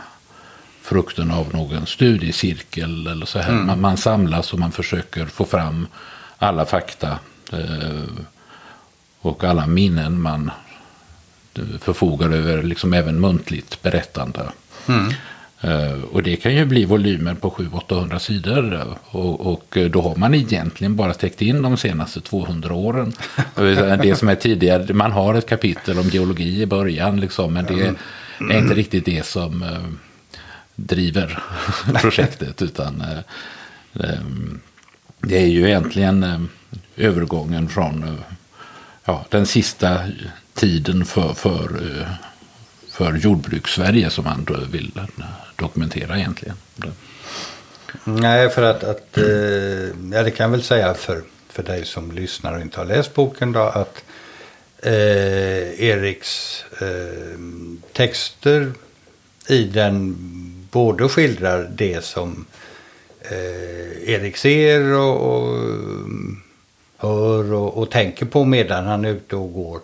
frukten 0.88 1.30
av 1.30 1.54
någon 1.54 1.86
studiecirkel 1.86 3.06
eller 3.06 3.26
så 3.26 3.38
här. 3.38 3.52
Mm. 3.52 3.66
Man, 3.66 3.80
man, 3.80 3.96
samlas 3.96 4.52
och 4.52 4.58
man 4.58 4.72
försöker 4.72 5.26
få 5.26 5.44
fram 5.44 5.86
alla 6.38 6.66
fakta 6.66 7.18
eh, 7.52 8.02
och 9.20 9.44
alla 9.44 9.66
minnen 9.66 10.22
man 10.22 10.50
eh, 11.54 11.62
förfogar 11.80 12.30
över, 12.30 12.62
liksom 12.62 12.92
även 12.92 13.20
muntligt 13.20 13.82
berättande. 13.82 14.40
Mm. 14.86 15.12
Uh, 15.64 16.04
och 16.12 16.22
det 16.22 16.36
kan 16.36 16.54
ju 16.54 16.64
bli 16.64 16.84
volymer 16.84 17.34
på 17.34 17.50
700-800 17.50 18.18
sidor. 18.18 18.96
Och, 19.10 19.52
och, 19.52 19.78
då 19.90 20.02
har 20.02 20.16
man 20.16 20.34
egentligen 20.34 20.96
bara 20.96 21.14
täckt 21.14 21.42
in 21.42 21.62
de 21.62 21.76
senaste 21.76 22.20
200 22.20 22.74
åren. 22.74 23.12
det 24.02 24.18
som 24.18 24.28
är 24.28 24.34
tidigare, 24.34 24.94
man 24.94 25.12
har 25.12 25.34
ett 25.34 25.48
kapitel 25.48 25.98
om 25.98 26.08
geologi 26.08 26.62
i 26.62 26.66
början, 26.66 27.20
liksom, 27.20 27.54
men 27.54 27.64
det 27.64 27.94
är 28.54 28.58
inte 28.58 28.74
riktigt 28.74 29.04
det 29.04 29.26
som 29.26 29.64
driver 30.78 31.42
projektet. 32.00 32.62
utan 32.62 33.00
eh, 33.00 33.18
ehm, 34.04 34.60
det 35.20 35.38
är 35.38 35.46
ju 35.46 35.66
egentligen 35.66 36.22
eh, 36.22 36.40
övergången 36.96 37.68
från 37.68 38.02
eh, 38.02 38.14
ja, 39.04 39.26
den 39.28 39.46
sista 39.46 40.00
tiden 40.54 41.04
för, 41.04 41.34
för, 41.34 42.06
för 42.90 43.14
jordbrukssverige 43.14 44.10
som 44.10 44.26
han 44.26 44.46
vill 44.70 45.00
dokumentera 45.56 46.18
egentligen. 46.18 46.56
Nej, 48.04 48.48
för 48.48 48.62
att, 48.62 48.84
att 48.84 49.08
ja, 50.12 50.22
det 50.22 50.30
kan 50.36 50.44
jag 50.44 50.50
väl 50.50 50.62
säga 50.62 50.94
för, 50.94 51.22
för 51.48 51.62
dig 51.62 51.84
som 51.84 52.12
lyssnar 52.12 52.54
och 52.54 52.60
inte 52.60 52.80
har 52.80 52.84
läst 52.84 53.14
boken 53.14 53.52
då 53.52 53.60
att 53.60 54.04
eh, 54.82 55.82
Eriks 55.84 56.64
eh, 56.80 57.38
texter 57.92 58.72
i 59.48 59.64
den 59.64 60.16
både 60.70 61.08
skildrar 61.08 61.68
det 61.70 62.04
som 62.04 62.46
eh, 63.20 64.10
Erik 64.10 64.36
ser 64.36 64.92
och, 64.92 65.16
och 65.16 65.58
hör 66.96 67.52
och, 67.52 67.78
och, 67.78 67.90
tänker 67.90 68.26
på 68.26 68.44
medan 68.44 68.84
han 68.84 69.04
är 69.04 69.08
ute 69.08 69.36
och 69.36 69.52
går. 69.52 69.80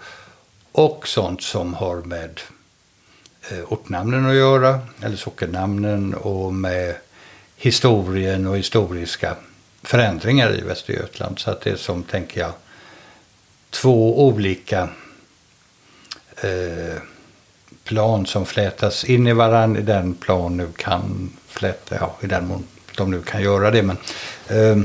Och 0.73 1.09
sånt 1.09 1.43
som 1.43 1.75
har 1.75 1.97
med 1.97 2.41
eh, 3.51 3.73
ortnamnen 3.73 4.27
att 4.27 4.35
göra, 4.35 4.81
eller 5.03 5.17
sockennamnen 5.17 6.15
och 6.15 6.55
med 6.55 6.95
historien 7.57 8.47
och 8.47 8.59
historiska 8.59 9.37
förändringar 9.83 10.59
i 10.59 10.61
Västergötland. 10.61 11.39
Så 11.39 11.51
att 11.51 11.61
det 11.61 11.71
är 11.71 11.77
som, 11.77 12.03
tänker 12.03 12.41
jag, 12.41 12.53
två 13.71 14.27
olika 14.27 14.89
eh, 16.37 17.03
plan 17.85 18.27
som 18.27 18.47
flätas 18.47 19.05
in 19.05 19.27
i 19.27 19.33
varandra 19.33 19.81
i 19.81 19.83
den 19.83 20.15
plan 20.15 20.57
nu 20.57 20.69
kan 20.77 21.31
fläta, 21.47 21.97
ja 22.01 22.17
i 22.21 22.27
den 22.27 22.47
mån 22.47 22.65
de 22.97 23.11
nu 23.11 23.23
kan 23.23 23.43
göra 23.43 23.71
det. 23.71 23.83
Men, 23.83 23.97
eh, 24.49 24.85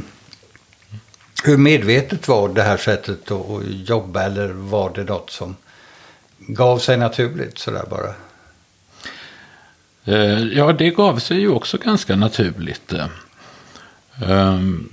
hur 1.43 1.57
medvetet 1.57 2.27
var 2.27 2.49
det 2.49 2.63
här 2.63 2.77
sättet 2.77 3.31
att 3.31 3.63
jobba 3.65 4.23
eller 4.23 4.47
var 4.47 4.91
det 4.95 5.03
något 5.03 5.29
som 5.29 5.55
gav 6.37 6.79
sig 6.79 6.97
naturligt 6.97 7.57
sådär 7.57 7.85
bara? 7.89 8.13
Eh, 10.05 10.43
ja, 10.43 10.73
det 10.73 10.89
gav 10.89 11.19
sig 11.19 11.39
ju 11.39 11.49
också 11.49 11.77
ganska 11.77 12.15
naturligt. 12.15 12.93
Eh. 12.93 13.07
Ehm, 14.21 14.89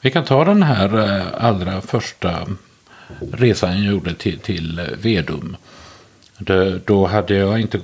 vi 0.00 0.10
kan 0.10 0.24
ta 0.24 0.44
den 0.44 0.62
här 0.62 0.98
eh, 0.98 1.44
allra 1.44 1.80
första 1.80 2.46
resan 3.32 3.84
jag 3.84 3.92
gjorde 3.92 4.14
till, 4.14 4.38
till 4.38 4.80
Vedum. 5.02 5.56
Det, 6.38 6.78
då, 6.86 7.06
hade 7.06 7.34
jag 7.34 7.60
inte, 7.60 7.80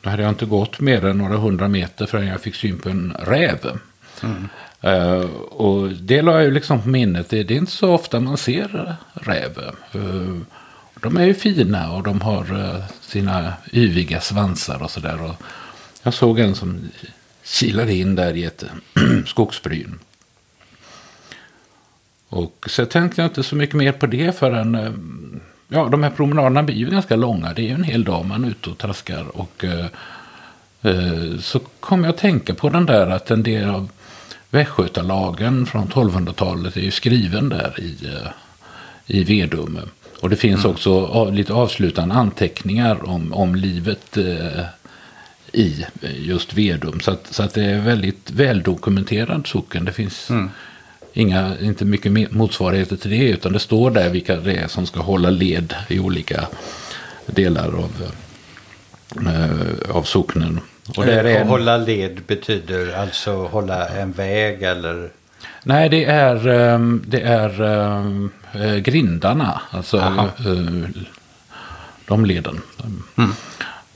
då 0.00 0.10
hade 0.10 0.22
jag 0.22 0.32
inte 0.32 0.46
gått 0.46 0.80
mer 0.80 1.04
än 1.04 1.18
några 1.18 1.36
hundra 1.36 1.68
meter 1.68 2.06
förrän 2.06 2.26
jag 2.26 2.40
fick 2.40 2.54
syn 2.54 2.78
på 2.78 2.88
en 2.88 3.16
räv. 3.18 3.78
Mm. 4.22 4.48
Uh, 4.84 5.30
och 5.40 5.88
det 5.88 6.22
la 6.22 6.42
jag 6.42 6.52
liksom 6.52 6.82
på 6.82 6.88
minnet. 6.88 7.28
Det, 7.28 7.42
det, 7.42 7.54
är 7.54 7.58
inte 7.58 7.72
så 7.72 7.92
ofta 7.92 8.20
man 8.20 8.36
ser 8.36 8.96
räv. 9.14 9.58
Uh, 9.94 10.40
de 11.00 11.16
är 11.16 11.24
ju 11.24 11.34
fina 11.34 11.92
och 11.92 12.02
de 12.02 12.20
har 12.20 12.52
uh, 12.52 12.84
sina 13.00 13.52
yviga 13.72 14.20
svansar 14.20 14.82
och 14.82 14.90
sådär. 14.90 15.34
Jag 16.02 16.14
såg 16.14 16.38
en 16.38 16.54
som 16.54 16.88
kilade 17.44 17.94
in 17.94 18.14
där 18.14 18.36
i 18.36 18.44
ett 18.44 18.64
skogsbryn. 19.26 19.98
Och 22.28 22.66
så 22.66 22.86
tänkte 22.86 23.20
jag 23.20 23.28
inte 23.28 23.42
så 23.42 23.56
mycket 23.56 23.76
mer 23.76 23.92
på 23.92 24.06
det 24.06 24.38
förrän 24.38 24.74
ja, 25.72 25.88
de 25.88 26.02
här 26.02 26.10
promenaderna 26.10 26.62
blir 26.62 26.76
ju 26.76 26.90
ganska 26.90 27.16
långa. 27.16 27.52
Det 27.52 27.62
är 27.62 27.64
ju 27.64 27.74
en 27.74 27.84
hel 27.84 28.04
dag 28.04 28.24
man 28.24 28.44
är 28.44 28.48
ute 28.48 28.70
och 28.70 28.78
traskar. 28.78 29.24
Och 29.36 29.64
eh, 29.64 29.86
eh, 30.82 31.38
så 31.40 31.58
kom 31.58 32.04
jag 32.04 32.10
att 32.10 32.18
tänka 32.18 32.54
på 32.54 32.68
den 32.68 32.86
där 32.86 33.06
att 33.06 33.30
en 33.30 33.42
del 33.42 33.70
av 33.70 33.90
Västgötalagen 34.50 35.66
från 35.66 35.88
1200-talet 35.88 36.76
är 36.76 36.80
ju 36.80 36.90
skriven 36.90 37.48
där 37.48 37.80
i, 37.80 38.06
eh, 38.06 38.30
i 39.06 39.24
Vedum. 39.24 39.78
Och 40.20 40.30
det 40.30 40.36
finns 40.36 40.64
mm. 40.64 40.70
också 40.70 41.06
av, 41.06 41.32
lite 41.32 41.52
avslutande 41.52 42.14
anteckningar 42.14 43.08
om, 43.08 43.32
om 43.32 43.54
livet 43.54 44.16
eh, 44.16 44.64
i 45.52 45.86
just 46.02 46.54
Vedum. 46.54 47.00
Så 47.00 47.10
att, 47.10 47.26
så 47.30 47.42
att 47.42 47.54
det 47.54 47.64
är 47.64 47.80
väldigt 47.80 48.30
väldokumenterad 48.30 49.46
socken. 49.46 49.84
Det 49.84 49.92
finns 49.92 50.30
mm 50.30 50.50
inga, 51.12 51.58
inte 51.60 51.84
mycket 51.84 52.32
motsvarigheter 52.32 52.96
till 52.96 53.10
det. 53.10 53.30
Utan 53.30 53.52
det 53.52 53.58
står 53.58 53.90
där 53.90 54.10
vilka 54.10 54.36
det 54.36 54.56
är 54.56 54.68
som 54.68 54.86
ska 54.86 55.00
hålla 55.00 55.30
led 55.30 55.74
i 55.88 55.98
olika 55.98 56.46
delar 57.26 57.66
av, 57.66 58.12
äh, 59.26 59.96
av 59.96 60.02
socknen. 60.02 60.60
Och 60.96 61.06
där 61.06 61.24
är 61.24 61.40
en... 61.40 61.48
Hålla 61.48 61.76
led 61.76 62.20
betyder 62.26 62.96
alltså 62.96 63.46
hålla 63.46 63.88
en 63.88 64.12
väg 64.12 64.62
eller? 64.62 65.10
Nej, 65.64 65.88
det 65.88 66.04
är, 66.04 66.48
ehm, 66.48 67.02
det 67.06 67.20
är 67.20 67.62
äh, 68.52 68.76
grindarna. 68.76 69.60
Alltså 69.70 69.96
äh, 69.96 70.24
de 72.06 72.24
leden. 72.24 72.60
Mm. 73.16 73.34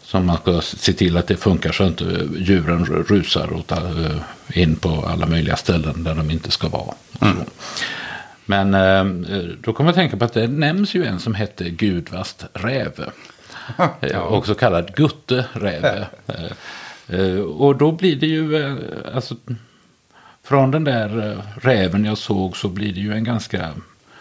Som 0.07 0.27
man 0.27 0.37
ska 0.37 0.61
se 0.61 0.93
till 0.93 1.17
att 1.17 1.27
det 1.27 1.37
funkar 1.37 1.73
så 1.73 1.83
att 1.83 1.89
inte 1.89 2.29
djuren 2.37 2.87
rusar 2.87 3.53
och 3.53 3.67
tar 3.67 4.07
eh, 4.07 4.63
in 4.63 4.77
på 4.77 5.07
alla 5.07 5.27
möjliga 5.27 5.57
ställen 5.57 6.05
där 6.05 6.15
de 6.15 6.31
inte 6.31 6.51
ska 6.51 6.69
vara. 6.69 6.95
Mm. 7.21 7.37
Men 8.45 8.75
eh, 8.75 9.43
då 9.61 9.73
kommer 9.73 9.89
jag 9.89 9.95
tänka 9.95 10.17
på 10.17 10.25
att 10.25 10.33
det 10.33 10.49
nämns 10.49 10.95
ju 10.95 11.05
en 11.05 11.21
som 11.21 11.35
hette 11.35 11.71
Gudvast 11.71 12.47
Räve. 12.53 13.11
ja. 14.01 14.21
Också 14.21 14.55
kallad 14.55 14.95
Gutte 14.95 15.47
Räve. 15.53 16.07
Eh, 17.09 17.41
och 17.41 17.77
då 17.77 17.93
blir 17.93 18.17
det 18.17 18.27
ju, 18.27 18.77
alltså, 19.15 19.35
från 20.43 20.71
den 20.71 20.85
där 20.85 21.43
räven 21.61 22.05
jag 22.05 22.19
såg 22.19 22.57
så 22.57 22.69
blir 22.69 22.93
det 22.93 23.01
ju 23.01 23.13
en 23.13 23.25
ganska, 23.25 23.71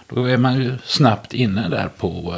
då 0.08 0.26
är 0.26 0.38
man 0.38 0.56
ju 0.62 0.78
snabbt 0.84 1.34
inne 1.34 1.70
där 1.70 1.90
på 1.98 2.36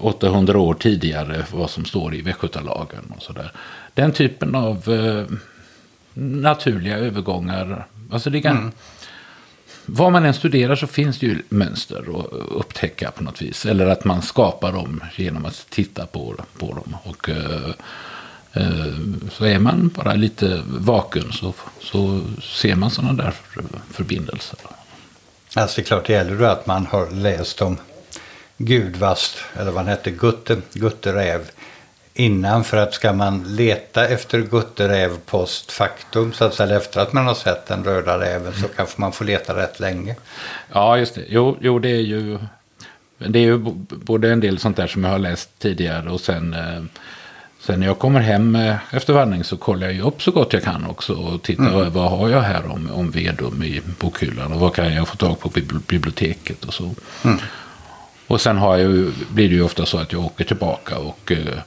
800 0.00 0.54
eh, 0.54 0.60
år 0.60 0.74
tidigare 0.74 1.44
vad 1.52 1.70
som 1.70 1.84
står 1.84 2.14
i 2.14 2.22
Västgötalagen 2.22 3.12
och 3.16 3.22
sådär. 3.22 3.52
Den 3.94 4.12
typen 4.12 4.54
av 4.54 4.88
eh, 4.88 5.36
naturliga 6.14 6.98
övergångar. 6.98 7.86
Alltså 8.10 8.30
det 8.30 8.40
kan, 8.40 8.56
mm. 8.56 8.72
Vad 9.86 10.12
man 10.12 10.24
än 10.24 10.34
studerar 10.34 10.76
så 10.76 10.86
finns 10.86 11.18
det 11.18 11.26
ju 11.26 11.42
mönster 11.48 11.98
att 11.98 12.32
upptäcka 12.32 13.10
på 13.10 13.22
något 13.22 13.42
vis. 13.42 13.66
Eller 13.66 13.86
att 13.86 14.04
man 14.04 14.22
skapar 14.22 14.72
dem 14.72 15.00
genom 15.16 15.44
att 15.44 15.66
titta 15.70 16.06
på, 16.06 16.34
på 16.58 16.66
dem. 16.66 16.96
Och, 17.02 17.28
eh, 17.28 17.70
eh, 18.52 18.94
så 19.32 19.44
är 19.44 19.58
man 19.58 19.88
bara 19.88 20.14
lite 20.14 20.62
vaken 20.66 21.32
så, 21.32 21.54
så 21.80 22.20
ser 22.42 22.74
man 22.74 22.90
sådana 22.90 23.22
där 23.22 23.34
förbindelser. 23.90 24.58
Alltså 25.54 25.76
det 25.76 25.82
är 25.82 25.86
klart 25.86 26.06
det 26.06 26.12
gäller 26.12 26.36
då 26.36 26.44
att 26.44 26.66
man 26.66 26.86
har 26.86 27.10
läst 27.10 27.62
om 27.62 27.76
Gudvast, 28.62 29.38
eller 29.54 29.70
vad 29.70 29.74
han 29.74 29.86
hette, 29.86 30.10
Gutte, 30.10 30.56
Gutte 30.72 31.14
Räv 31.14 31.50
innan. 32.14 32.64
För 32.64 32.76
att 32.76 32.94
ska 32.94 33.12
man 33.12 33.56
leta 33.56 34.08
efter 34.08 34.40
Gutte 34.40 34.88
Räv 34.88 35.18
post 35.26 35.72
faktum, 35.72 36.32
så 36.32 36.44
att 36.44 36.54
säga 36.54 36.76
efter 36.76 37.00
att 37.00 37.12
man 37.12 37.26
har 37.26 37.34
sett 37.34 37.66
den 37.66 37.84
röda 37.84 38.18
räven, 38.18 38.52
så 38.52 38.68
kanske 38.68 39.00
man 39.00 39.12
får 39.12 39.24
leta 39.24 39.56
rätt 39.56 39.80
länge. 39.80 40.16
Ja, 40.72 40.98
just 40.98 41.14
det. 41.14 41.24
Jo, 41.28 41.56
jo 41.60 41.78
det 41.78 41.88
är 41.88 42.00
ju... 42.00 42.38
Det 43.18 43.38
är 43.38 43.42
ju 43.42 43.58
både 43.88 44.32
en 44.32 44.40
del 44.40 44.58
sånt 44.58 44.76
där 44.76 44.86
som 44.86 45.04
jag 45.04 45.10
har 45.10 45.18
läst 45.18 45.58
tidigare 45.58 46.10
och 46.10 46.20
sen... 46.20 46.54
Eh, 46.54 46.82
sen 47.60 47.80
när 47.80 47.86
jag 47.86 47.98
kommer 47.98 48.20
hem 48.20 48.56
eh, 48.56 48.76
efter 48.90 49.12
vandring 49.12 49.44
så 49.44 49.56
kollar 49.56 49.86
jag 49.86 49.94
ju 49.94 50.02
upp 50.02 50.22
så 50.22 50.30
gott 50.30 50.52
jag 50.52 50.62
kan 50.62 50.86
också 50.86 51.12
och 51.12 51.42
tittar 51.42 51.80
mm. 51.80 51.92
vad 51.92 52.10
har 52.10 52.28
jag 52.28 52.40
här 52.40 52.72
om, 52.72 52.90
om 52.90 53.10
Vedum 53.10 53.62
i 53.62 53.80
bokhyllan 53.98 54.52
och 54.52 54.60
vad 54.60 54.74
kan 54.74 54.94
jag 54.94 55.08
få 55.08 55.16
tag 55.16 55.40
på 55.40 55.48
på 55.50 55.60
biblioteket 55.86 56.64
och 56.64 56.74
så. 56.74 56.94
Mm. 57.24 57.38
Och 58.30 58.40
sen 58.40 58.56
har 58.56 58.76
jag 58.76 59.12
blir 59.30 59.48
det 59.48 59.54
ju 59.54 59.62
ofta 59.62 59.86
så 59.86 59.98
att 59.98 60.12
jag 60.12 60.24
åker 60.24 60.44
tillbaka 60.44 60.98
och 60.98 61.30
uh, 61.30 61.58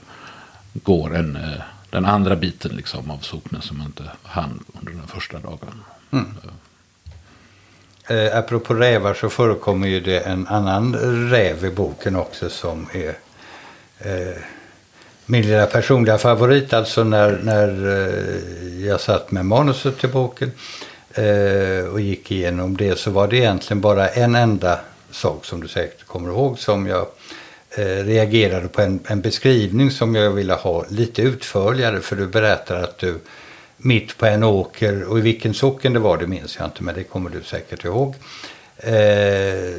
går 0.74 1.16
en, 1.16 1.36
uh, 1.36 1.62
den 1.90 2.06
andra 2.06 2.36
biten 2.36 2.72
liksom 2.76 3.12
av 3.12 3.18
socknen 3.18 3.62
som 3.62 3.78
jag 3.78 3.86
inte 3.86 4.04
hann 4.24 4.64
under 4.80 4.92
den 4.92 5.08
första 5.08 5.40
dagen. 5.40 5.84
Mm. 6.12 6.26
Eh, 8.08 8.38
apropå 8.38 8.74
rävar 8.74 9.14
så 9.14 9.30
förekommer 9.30 9.88
ju 9.88 10.00
det 10.00 10.20
en 10.20 10.48
annan 10.48 10.96
räv 11.30 11.66
i 11.66 11.70
boken 11.70 12.16
också 12.16 12.50
som 12.50 12.88
är 12.94 13.18
eh, 14.00 14.38
min 15.26 15.42
lilla 15.42 15.66
personliga 15.66 16.18
favorit. 16.18 16.74
Alltså 16.74 17.04
när, 17.04 17.40
när 17.44 17.68
eh, 17.68 18.86
jag 18.86 19.02
satt 19.02 19.32
med 19.32 19.46
manuset 19.46 20.00
till 20.00 20.10
boken 20.10 20.52
eh, 21.14 21.86
och 21.92 22.02
gick 22.02 22.32
igenom 22.32 22.78
det 22.78 23.00
så 23.00 23.12
var 23.12 23.28
det 23.28 23.38
egentligen 23.38 23.82
bara 23.82 24.10
en 24.10 24.36
enda 24.36 24.80
sak 25.14 25.46
som 25.46 25.62
du 25.62 25.68
säkert 25.68 26.08
kommer 26.08 26.30
ihåg 26.30 26.60
som 26.60 26.88
jag 26.88 27.08
eh, 27.78 27.86
reagerade 27.86 28.68
på 28.68 28.82
en, 28.82 29.00
en 29.08 29.22
beskrivning 29.22 29.92
som 29.92 30.16
jag 30.16 30.32
ville 30.32 30.54
ha 30.54 30.86
lite 30.90 31.22
utförligare 31.22 32.02
för 32.02 32.16
du 32.16 32.28
berättar 32.28 32.84
att 32.84 32.98
du 32.98 33.20
mitt 33.78 34.18
på 34.18 34.26
en 34.26 34.44
åker 34.44 35.04
och 35.04 35.20
i 35.20 35.22
vilken 35.22 35.54
socken 35.54 35.94
det 35.94 36.00
var 36.00 36.18
det 36.18 36.28
minns 36.28 36.58
jag 36.58 36.68
inte 36.68 36.84
men 36.84 36.96
det 36.96 37.04
kommer 37.04 37.30
du 37.30 37.44
säkert 37.44 37.86
ihåg. 37.86 38.16
Eh, 38.78 39.76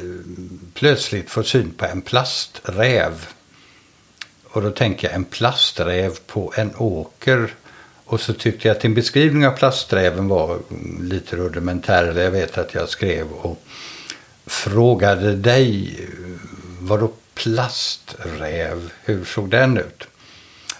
plötsligt 0.73 1.29
får 1.29 1.43
syn 1.43 1.71
på 1.77 1.85
en 1.85 2.01
plasträv. 2.01 3.27
Och 4.43 4.61
då 4.61 4.71
tänker 4.71 5.07
jag 5.07 5.15
en 5.15 5.25
plasträv 5.25 6.17
på 6.27 6.53
en 6.55 6.75
åker. 6.77 7.53
Och 8.05 8.21
så 8.21 8.33
tyckte 8.33 8.67
jag 8.67 8.75
att 8.75 8.81
din 8.81 8.93
beskrivning 8.93 9.47
av 9.47 9.51
plasträven 9.51 10.27
var 10.27 10.59
lite 11.01 11.35
rudimentär. 11.35 12.03
Eller 12.03 12.23
jag 12.23 12.31
vet 12.31 12.57
att 12.57 12.73
jag 12.73 12.89
skrev 12.89 13.31
och 13.31 13.63
frågade 14.45 15.35
dig, 15.35 15.99
vadå 16.79 17.11
plasträv, 17.33 18.91
hur 19.03 19.25
såg 19.25 19.49
den 19.49 19.77
ut? 19.77 20.07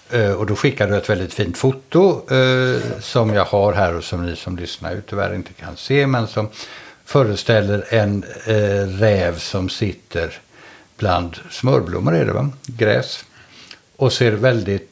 Eh, 0.09 0.31
och 0.31 0.45
då 0.45 0.55
skickade 0.55 0.91
du 0.91 0.97
ett 0.97 1.09
väldigt 1.09 1.33
fint 1.33 1.57
foto 1.57 2.33
eh, 2.35 2.81
som 2.99 3.33
jag 3.33 3.45
har 3.45 3.73
här 3.73 3.95
och 3.95 4.03
som 4.03 4.25
ni 4.25 4.35
som 4.35 4.57
lyssnar 4.57 4.91
ju 4.91 5.01
tyvärr 5.01 5.35
inte 5.35 5.53
kan 5.53 5.77
se 5.77 6.07
men 6.07 6.27
som 6.27 6.49
föreställer 7.05 7.85
en 7.89 8.23
eh, 8.45 8.87
räv 8.99 9.39
som 9.39 9.69
sitter 9.69 10.39
bland 10.97 11.39
smörblommor 11.51 12.15
är 12.15 12.25
det 12.25 12.33
va? 12.33 12.49
Gräs. 12.65 13.25
Och 13.95 14.13
ser 14.13 14.31
väldigt 14.31 14.91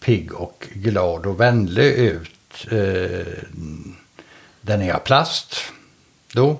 pigg 0.00 0.34
och 0.34 0.68
glad 0.72 1.26
och 1.26 1.40
vänlig 1.40 1.92
ut. 1.92 2.66
den 4.60 4.82
är 4.82 4.92
av 4.94 4.98
plast 4.98 5.56
då. 6.32 6.58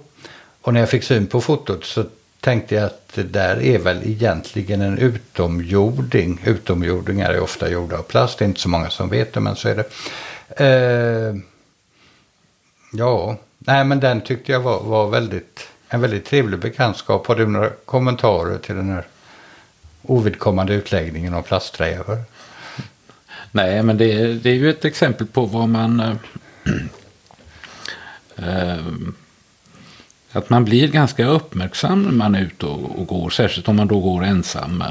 Och 0.65 0.75
när 0.75 0.81
jag 0.81 0.91
fick 0.91 1.05
syn 1.05 1.27
på 1.27 1.41
fotot 1.41 1.85
så 1.85 2.05
tänkte 2.41 2.75
jag 2.75 2.85
att 2.85 3.09
det 3.15 3.23
där 3.23 3.63
är 3.63 3.79
väl 3.79 4.01
egentligen 4.05 4.81
en 4.81 4.99
utomjording. 4.99 6.41
Utomjordingar 6.45 7.31
är 7.31 7.41
ofta 7.41 7.71
gjorda 7.71 7.99
av 7.99 8.03
plast, 8.03 8.39
det 8.39 8.45
är 8.45 8.47
inte 8.47 8.61
så 8.61 8.69
många 8.69 8.91
som 8.91 9.09
vet 9.09 9.33
det, 9.33 9.41
men 9.41 9.57
så 9.57 9.69
är 9.69 9.77
det. 9.77 9.85
Eh, 10.65 11.35
ja, 12.93 13.37
nej 13.59 13.85
men 13.85 14.01
den 14.01 14.21
tyckte 14.21 14.53
jag 14.53 14.61
var, 14.61 14.83
var 14.83 15.09
väldigt, 15.09 15.69
en 15.89 16.01
väldigt 16.01 16.25
trevlig 16.25 16.61
bekantskap. 16.61 17.27
Har 17.27 17.37
du 17.37 17.47
några 17.47 17.71
kommentarer 17.71 18.59
till 18.59 18.75
den 18.75 18.91
här 18.91 19.07
ovidkommande 20.03 20.75
utläggningen 20.75 21.35
av 21.35 21.43
plasträvar? 21.43 22.23
Nej, 23.51 23.83
men 23.83 23.97
det, 23.99 24.35
det 24.35 24.51
är 24.51 24.55
ju 24.55 24.71
ett 24.71 24.85
exempel 24.85 25.27
på 25.27 25.47
vad 25.47 25.69
man... 25.69 26.01
Äh, 26.01 26.17
äh, 28.37 28.79
att 30.39 30.51
man 30.51 30.65
blir 30.65 30.89
ganska 30.89 31.27
uppmärksam 31.27 32.03
när 32.03 32.13
man 32.13 32.35
är 32.35 32.43
ute 32.43 32.67
och, 32.67 32.99
och 32.99 33.07
går, 33.07 33.31
särskilt 33.31 33.69
om 33.69 33.77
man 33.77 33.89
då 33.89 34.01
går 34.01 34.25
ensam. 34.25 34.85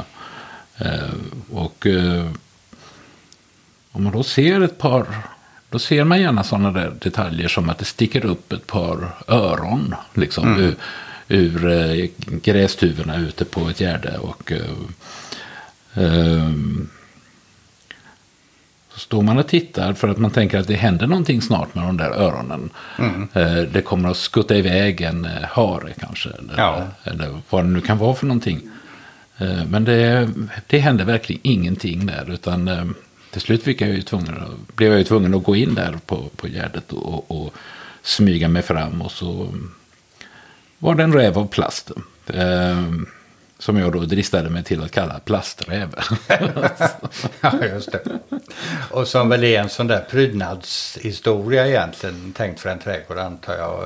Eh, 0.77 1.13
och 1.51 1.88
eh, 1.88 2.25
om 3.91 4.03
man 4.03 4.13
då 4.13 4.23
ser 4.23 4.62
ett 4.62 4.77
par, 4.77 5.06
då 5.69 5.79
ser 5.79 6.03
man 6.03 6.21
gärna 6.21 6.43
sådana 6.43 6.71
där 6.71 6.93
detaljer 6.99 7.47
som 7.47 7.69
att 7.69 7.77
det 7.77 7.86
sticker 7.86 8.25
upp 8.25 8.53
ett 8.53 8.67
par 8.67 9.15
öron, 9.27 9.95
liksom, 10.13 10.47
mm. 10.47 10.60
ur, 10.62 10.75
ur 11.27 11.71
eh, 11.71 12.10
grästuvorna 12.43 13.17
ute 13.17 13.45
på 13.45 13.69
ett 13.69 13.79
gärde. 13.79 14.17
Och, 14.17 14.51
eh, 14.51 16.03
eh, 16.03 16.49
så 18.93 18.99
står 18.99 19.21
man 19.21 19.38
och 19.38 19.47
tittar 19.47 19.93
för 19.93 20.08
att 20.08 20.17
man 20.17 20.32
tänker 20.32 20.60
att 20.60 20.67
det 20.67 20.75
händer 20.75 21.08
någonting 21.08 21.41
snart 21.41 21.75
med 21.75 21.84
de 21.84 21.97
där 21.97 22.10
öronen. 22.10 22.69
Mm. 22.99 23.27
Eh, 23.34 23.62
det 23.62 23.82
kommer 23.82 24.10
att 24.10 24.17
skutta 24.17 24.56
iväg 24.56 25.01
en 25.01 25.25
eh, 25.25 25.32
hare 25.49 25.93
kanske. 25.99 26.29
Eller, 26.29 26.53
ja. 26.58 26.88
eller 27.03 27.39
vad 27.49 27.63
det 27.63 27.69
nu 27.69 27.82
kan 27.82 27.97
vara 27.97 28.15
för 28.15 28.25
någonting. 28.25 28.62
Eh, 29.38 29.65
men 29.65 29.84
det, 29.84 30.29
det 30.67 30.79
hände 30.79 31.03
verkligen 31.03 31.41
ingenting 31.43 32.06
där. 32.06 32.32
Utan 32.32 32.93
till 33.32 33.41
slut 33.41 33.63
fick 33.63 33.82
jag 33.82 33.89
ju 33.89 34.01
tvungen, 34.01 34.36
blev 34.75 34.89
jag 34.89 34.97
ju 34.97 35.03
tvungen 35.03 35.34
att 35.34 35.43
gå 35.43 35.56
in 35.56 35.75
där 35.75 35.95
på, 36.06 36.29
på 36.36 36.47
gärdet 36.47 36.93
och, 36.93 37.32
och 37.32 37.53
smyga 38.03 38.47
mig 38.47 38.62
fram. 38.62 39.01
Och 39.01 39.12
så 39.12 39.53
var 40.79 40.95
det 40.95 41.03
en 41.03 41.13
räv 41.13 41.39
av 41.39 41.47
plast. 41.47 41.91
Som 43.63 43.78
jag 43.78 43.91
då 43.91 43.99
dristade 43.99 44.49
mig 44.49 44.63
till 44.63 44.84
att 44.84 44.91
kalla 44.91 45.19
plasträv. 45.19 45.95
ja, 47.41 47.54
just 47.73 47.91
det. 47.91 48.02
Och 48.91 49.08
som 49.08 49.30
väl 49.30 49.43
är 49.43 49.60
en 49.60 49.69
sån 49.69 49.88
där 49.88 50.06
prydnadshistoria 50.10 51.67
egentligen, 51.67 52.34
tänkt 52.34 52.60
för 52.60 52.69
en 52.69 52.80
trädgård 52.80 53.17
antar 53.17 53.54
jag. 53.54 53.86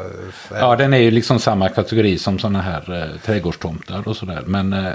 Ja, 0.52 0.76
den 0.76 0.94
är 0.94 0.98
ju 0.98 1.12
liksom 1.12 1.40
samma 1.40 1.70
kategori 1.70 2.18
som 2.18 2.40
sådana 2.40 2.62
här 2.62 3.04
eh, 3.04 3.22
trädgårdstomtar 3.22 4.08
och 4.08 4.18
sådär. 4.18 4.44
Men 4.46 4.74
eh, 4.74 4.94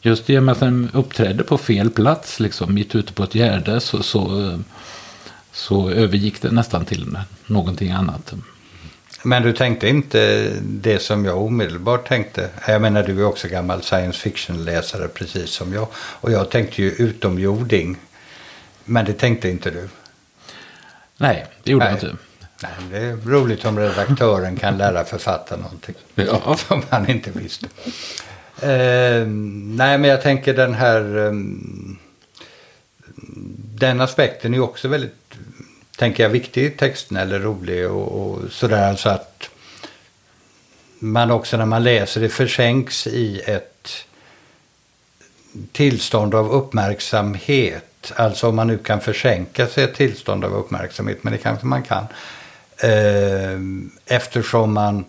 just 0.00 0.30
i 0.30 0.38
och 0.38 0.42
med 0.42 0.52
att 0.52 0.60
den 0.60 0.90
uppträdde 0.92 1.44
på 1.44 1.58
fel 1.58 1.90
plats, 1.90 2.40
liksom 2.40 2.74
mitt 2.74 2.94
ute 2.94 3.12
på 3.12 3.22
ett 3.22 3.34
gärde, 3.34 3.80
så, 3.80 4.02
så, 4.02 4.50
eh, 4.50 4.58
så 5.52 5.90
övergick 5.90 6.42
det 6.42 6.50
nästan 6.50 6.84
till 6.84 7.18
någonting 7.46 7.90
annat. 7.90 8.34
Men 9.22 9.42
du 9.42 9.52
tänkte 9.52 9.88
inte 9.88 10.50
det 10.60 10.98
som 10.98 11.24
jag 11.24 11.42
omedelbart 11.42 12.08
tänkte. 12.08 12.48
Jag 12.66 12.82
menar 12.82 13.02
du 13.02 13.20
är 13.20 13.24
också 13.24 13.48
gammal 13.48 13.82
science 13.82 14.18
fiction-läsare 14.18 15.08
precis 15.08 15.50
som 15.50 15.72
jag. 15.72 15.88
Och 15.94 16.32
jag 16.32 16.50
tänkte 16.50 16.82
ju 16.82 16.90
utomjording. 16.90 17.96
Men 18.84 19.04
det 19.04 19.12
tänkte 19.12 19.48
inte 19.48 19.70
du. 19.70 19.88
Nej, 21.16 21.46
det 21.62 21.72
gjorde 21.72 21.84
Nej. 21.84 21.94
jag 22.00 22.10
inte. 22.10 22.22
Nej, 22.62 22.72
det 22.90 22.98
är 22.98 23.16
roligt 23.16 23.64
om 23.64 23.78
redaktören 23.78 24.56
kan 24.56 24.78
lära 24.78 25.04
författaren 25.04 25.60
någonting. 25.60 25.94
Ja. 26.14 26.56
Som 26.68 26.82
han 26.90 27.10
inte 27.10 27.30
visste. 27.30 27.66
Uh, 27.66 29.26
nej, 29.76 29.98
men 29.98 30.04
jag 30.04 30.22
tänker 30.22 30.54
den 30.54 30.74
här... 30.74 31.16
Um, 31.16 31.98
den 33.74 34.00
aspekten 34.00 34.54
är 34.54 34.60
också 34.60 34.88
väldigt 34.88 35.14
tänker 35.98 36.22
jag, 36.22 36.30
viktig 36.30 36.64
i 36.64 36.70
texten 36.70 37.16
eller 37.16 37.38
rolig 37.38 37.90
och, 37.90 38.20
och 38.20 38.52
sådär. 38.52 38.96
Så 38.96 39.08
att 39.08 39.50
man 40.98 41.30
också 41.30 41.56
när 41.56 41.66
man 41.66 41.82
läser 41.82 42.20
det 42.20 42.28
försänks 42.28 43.06
i 43.06 43.40
ett 43.40 43.90
tillstånd 45.72 46.34
av 46.34 46.50
uppmärksamhet. 46.52 48.12
Alltså 48.16 48.48
om 48.48 48.56
man 48.56 48.66
nu 48.66 48.78
kan 48.78 49.00
försänka 49.00 49.66
sig 49.66 49.84
ett 49.84 49.94
tillstånd 49.94 50.44
av 50.44 50.54
uppmärksamhet, 50.54 51.24
men 51.24 51.32
det 51.32 51.38
kanske 51.38 51.66
man 51.66 51.82
kan. 51.82 52.04
Eh, 52.76 53.58
eftersom 54.06 54.72
man 54.72 55.04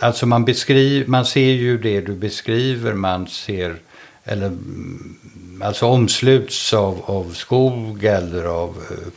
Alltså 0.00 0.26
man 0.26 0.44
beskriver, 0.44 1.06
man 1.06 1.26
ser 1.26 1.50
ju 1.50 1.78
det 1.78 2.00
du 2.00 2.14
beskriver, 2.14 2.92
man 2.92 3.26
ser, 3.26 3.76
eller 4.24 4.46
mm, 4.46 5.62
alltså 5.64 5.86
omsluts 5.86 6.74
av, 6.74 7.02
av 7.06 7.32
skog 7.32 8.04
eller 8.04 8.44
av 8.44 8.76
Eh, 8.90 9.12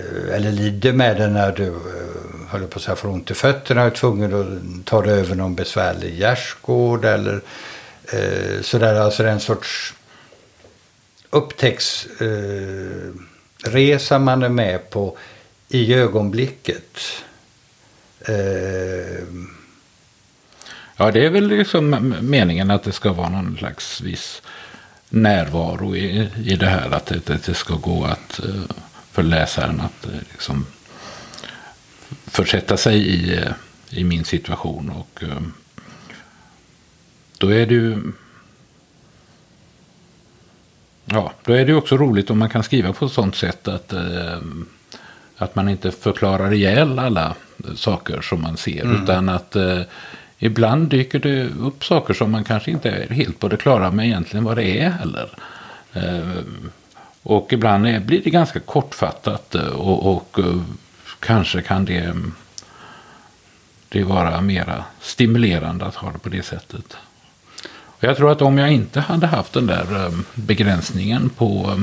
Eh, 0.00 0.36
eller 0.36 0.52
lider 0.52 0.92
med 0.92 1.16
det 1.16 1.28
när 1.28 1.52
du 1.52 1.66
eh, 1.66 1.72
höll 1.72 2.50
håller 2.50 2.66
på 2.66 2.78
att 2.78 2.82
säga 2.82 2.96
får 2.96 3.08
ont 3.08 3.30
i 3.30 3.34
fötterna 3.34 3.80
och 3.80 3.86
är 3.86 3.90
tvungen 3.90 4.34
att 4.34 4.46
ta 4.86 5.02
dig 5.02 5.20
över 5.20 5.34
någon 5.34 5.54
besvärlig 5.54 6.18
gärdsgård 6.18 7.04
eller 7.04 7.40
eh, 8.12 8.60
sådär. 8.62 8.94
Alltså 8.94 9.22
det 9.22 9.28
är 9.28 9.32
en 9.32 9.40
sorts 9.40 9.94
upptäcktsresa 11.30 14.14
eh, 14.14 14.20
man 14.20 14.42
är 14.42 14.48
med 14.48 14.90
på 14.90 15.16
i 15.68 15.94
ögonblicket. 15.94 16.98
Eh, 18.20 19.24
Ja, 21.00 21.10
det 21.10 21.26
är 21.26 21.30
väl 21.30 21.48
liksom 21.48 22.14
meningen 22.20 22.70
att 22.70 22.82
det 22.82 22.92
ska 22.92 23.12
vara 23.12 23.28
någon 23.28 23.56
slags 23.56 24.00
viss 24.00 24.42
närvaro 25.08 25.96
i, 25.96 26.28
i 26.44 26.56
det 26.56 26.66
här. 26.66 26.90
Att 26.90 27.06
det, 27.06 27.46
det 27.46 27.54
ska 27.54 27.74
gå 27.74 28.04
att 28.04 28.40
eh, 28.44 28.76
för 29.12 29.22
läsaren 29.22 29.80
att 29.80 30.06
eh, 30.06 30.20
liksom 30.30 30.66
försätta 32.26 32.76
sig 32.76 32.96
i, 32.96 33.36
eh, 33.36 33.52
i 33.90 34.04
min 34.04 34.24
situation. 34.24 34.90
Och 34.90 35.24
då 37.38 37.52
är 37.52 37.66
det 37.66 37.74
ju 37.74 38.12
Ja, 41.12 41.32
då 41.44 41.52
är 41.52 41.66
det 41.66 41.74
också 41.74 41.96
roligt 41.96 42.30
om 42.30 42.38
man 42.38 42.48
kan 42.48 42.62
skriva 42.62 42.92
på 42.92 43.06
ett 43.06 43.12
sånt 43.12 43.36
sätt 43.36 43.68
att, 43.68 43.94
att 45.36 45.54
man 45.54 45.68
inte 45.68 45.90
förklarar 45.90 46.52
ihjäl 46.52 46.98
alla 46.98 47.34
saker 47.74 48.20
som 48.20 48.42
man 48.42 48.56
ser. 48.56 48.84
Mm. 48.84 49.02
Utan 49.02 49.28
att 49.28 49.56
ibland 50.38 50.88
dyker 50.88 51.18
det 51.18 51.44
upp 51.44 51.84
saker 51.84 52.14
som 52.14 52.30
man 52.30 52.44
kanske 52.44 52.70
inte 52.70 52.90
är 52.90 53.08
helt 53.08 53.38
på 53.38 53.48
det 53.48 53.56
klara 53.56 53.90
med 53.90 54.06
egentligen 54.06 54.44
vad 54.44 54.56
det 54.56 54.78
är 54.78 54.90
heller. 54.90 55.28
Eh, 55.92 56.20
och 57.22 57.52
ibland 57.52 58.02
blir 58.02 58.22
det 58.24 58.30
ganska 58.30 58.60
kortfattat 58.60 59.54
eh, 59.54 59.66
och, 59.66 60.16
och 60.16 60.38
eh, 60.38 60.62
kanske 61.20 61.62
kan 61.62 61.84
det, 61.84 62.14
det 63.88 64.04
vara 64.04 64.40
mera 64.40 64.84
stimulerande 65.00 65.84
att 65.84 65.94
ha 65.94 66.12
det 66.12 66.18
på 66.18 66.28
det 66.28 66.42
sättet. 66.42 66.96
Och 67.68 68.04
jag 68.04 68.16
tror 68.16 68.32
att 68.32 68.42
om 68.42 68.58
jag 68.58 68.72
inte 68.72 69.00
hade 69.00 69.26
haft 69.26 69.52
den 69.52 69.66
där 69.66 70.12
begränsningen 70.34 71.28
på 71.28 71.80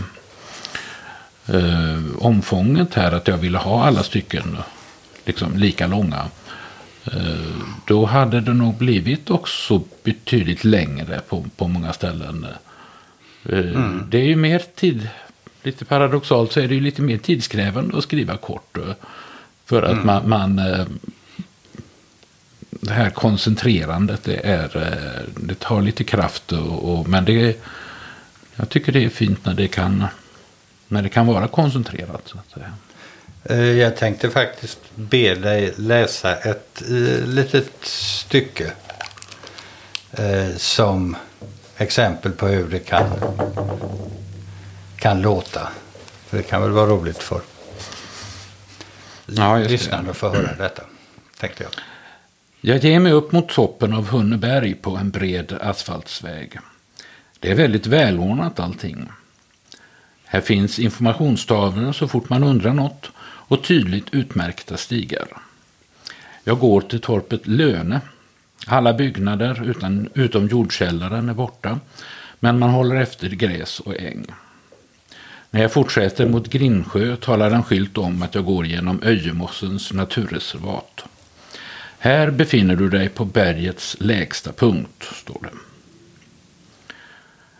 eh, 1.47 2.03
omfånget 2.19 2.93
här, 2.93 3.11
att 3.11 3.27
jag 3.27 3.37
ville 3.37 3.57
ha 3.57 3.85
alla 3.85 4.03
stycken 4.03 4.57
liksom 5.25 5.57
lika 5.57 5.87
långa. 5.87 6.25
Eh, 7.05 7.55
då 7.85 8.05
hade 8.05 8.41
det 8.41 8.53
nog 8.53 8.75
blivit 8.75 9.29
också 9.29 9.81
betydligt 10.03 10.63
längre 10.63 11.21
på, 11.29 11.45
på 11.57 11.67
många 11.67 11.93
ställen. 11.93 12.47
Eh, 13.45 13.59
mm. 13.59 14.03
Det 14.09 14.17
är 14.17 14.25
ju 14.25 14.35
mer 14.35 14.61
tid, 14.75 15.09
lite 15.63 15.85
paradoxalt 15.85 16.51
så 16.51 16.59
är 16.59 16.67
det 16.67 16.73
ju 16.75 16.81
lite 16.81 17.01
mer 17.01 17.17
tidskrävande 17.17 17.97
att 17.97 18.03
skriva 18.03 18.37
kort. 18.37 18.77
Eh, 18.77 18.83
för 19.65 19.83
att 19.83 19.91
mm. 19.91 20.05
man, 20.05 20.29
man, 20.29 20.55
det 22.69 22.93
här 22.93 23.09
koncentrerandet 23.09 24.23
det, 24.23 24.47
är, 24.47 24.69
det 25.35 25.59
tar 25.59 25.81
lite 25.81 26.03
kraft. 26.03 26.51
Och, 26.51 26.93
och, 26.93 27.09
men 27.09 27.25
det, 27.25 27.63
jag 28.55 28.69
tycker 28.69 28.91
det 28.91 29.05
är 29.05 29.09
fint 29.09 29.45
när 29.45 29.53
det 29.53 29.67
kan, 29.67 30.05
när 30.87 31.01
det 31.01 31.09
kan 31.09 31.27
vara 31.27 31.47
koncentrerat. 31.47 32.21
Så 32.25 32.37
att 32.37 32.51
säga. 32.53 32.73
Eh, 33.43 33.77
jag 33.77 33.97
tänkte 33.97 34.29
faktiskt 34.29 34.79
be 34.95 35.35
dig 35.35 35.73
läsa 35.77 36.35
ett 36.35 36.83
litet 37.25 37.71
stycke. 37.81 38.71
Som 40.57 41.15
exempel 41.77 42.31
på 42.31 42.47
hur 42.47 42.67
det 42.67 42.79
kan, 42.79 43.05
kan 44.97 45.21
låta. 45.21 45.69
För 46.27 46.37
det 46.37 46.43
kan 46.43 46.61
väl 46.61 46.71
vara 46.71 46.89
roligt 46.89 47.17
för 47.17 47.41
ja, 49.25 49.57
lyssnarna 49.57 50.09
att 50.09 50.17
få 50.17 50.29
höra 50.29 50.55
detta. 50.55 50.83
Tänkte 51.39 51.63
jag. 51.63 51.71
Jag 52.61 52.83
ger 52.83 52.99
mig 52.99 53.11
upp 53.11 53.31
mot 53.31 53.49
toppen 53.49 53.93
av 53.93 54.07
Hunneberg 54.07 54.73
på 54.73 54.97
en 54.97 55.09
bred 55.09 55.57
asfaltsväg. 55.61 56.59
Det 57.39 57.51
är 57.51 57.55
väldigt 57.55 57.87
välordnat 57.87 58.59
allting. 58.59 59.09
Här 60.25 60.41
finns 60.41 60.79
informationstavlor 60.79 61.91
så 61.91 62.07
fort 62.07 62.29
man 62.29 62.43
undrar 62.43 62.73
något 62.73 63.11
och 63.19 63.63
tydligt 63.63 64.13
utmärkta 64.13 64.77
stigar. 64.77 65.27
Jag 66.43 66.59
går 66.59 66.81
till 66.81 67.01
torpet 67.01 67.47
Löne. 67.47 68.01
Alla 68.67 68.93
byggnader 68.93 69.69
utan, 69.69 70.09
utom 70.13 70.47
jordkällaren 70.47 71.29
är 71.29 71.33
borta, 71.33 71.79
men 72.39 72.59
man 72.59 72.69
håller 72.69 72.95
efter 72.95 73.29
gräs 73.29 73.79
och 73.79 73.95
äng. 73.99 74.25
När 75.51 75.61
jag 75.61 75.73
fortsätter 75.73 76.25
mot 76.25 76.49
Grinsjö 76.49 77.15
talar 77.15 77.51
en 77.51 77.63
skylt 77.63 77.97
om 77.97 78.21
att 78.21 78.35
jag 78.35 78.45
går 78.45 78.65
genom 78.65 79.01
Öjemossens 79.03 79.93
naturreservat. 79.93 81.03
Här 81.99 82.31
befinner 82.31 82.75
du 82.75 82.89
dig 82.89 83.09
på 83.09 83.25
bergets 83.25 83.97
lägsta 83.99 84.51
punkt, 84.51 85.03
står 85.13 85.39
det. 85.41 85.49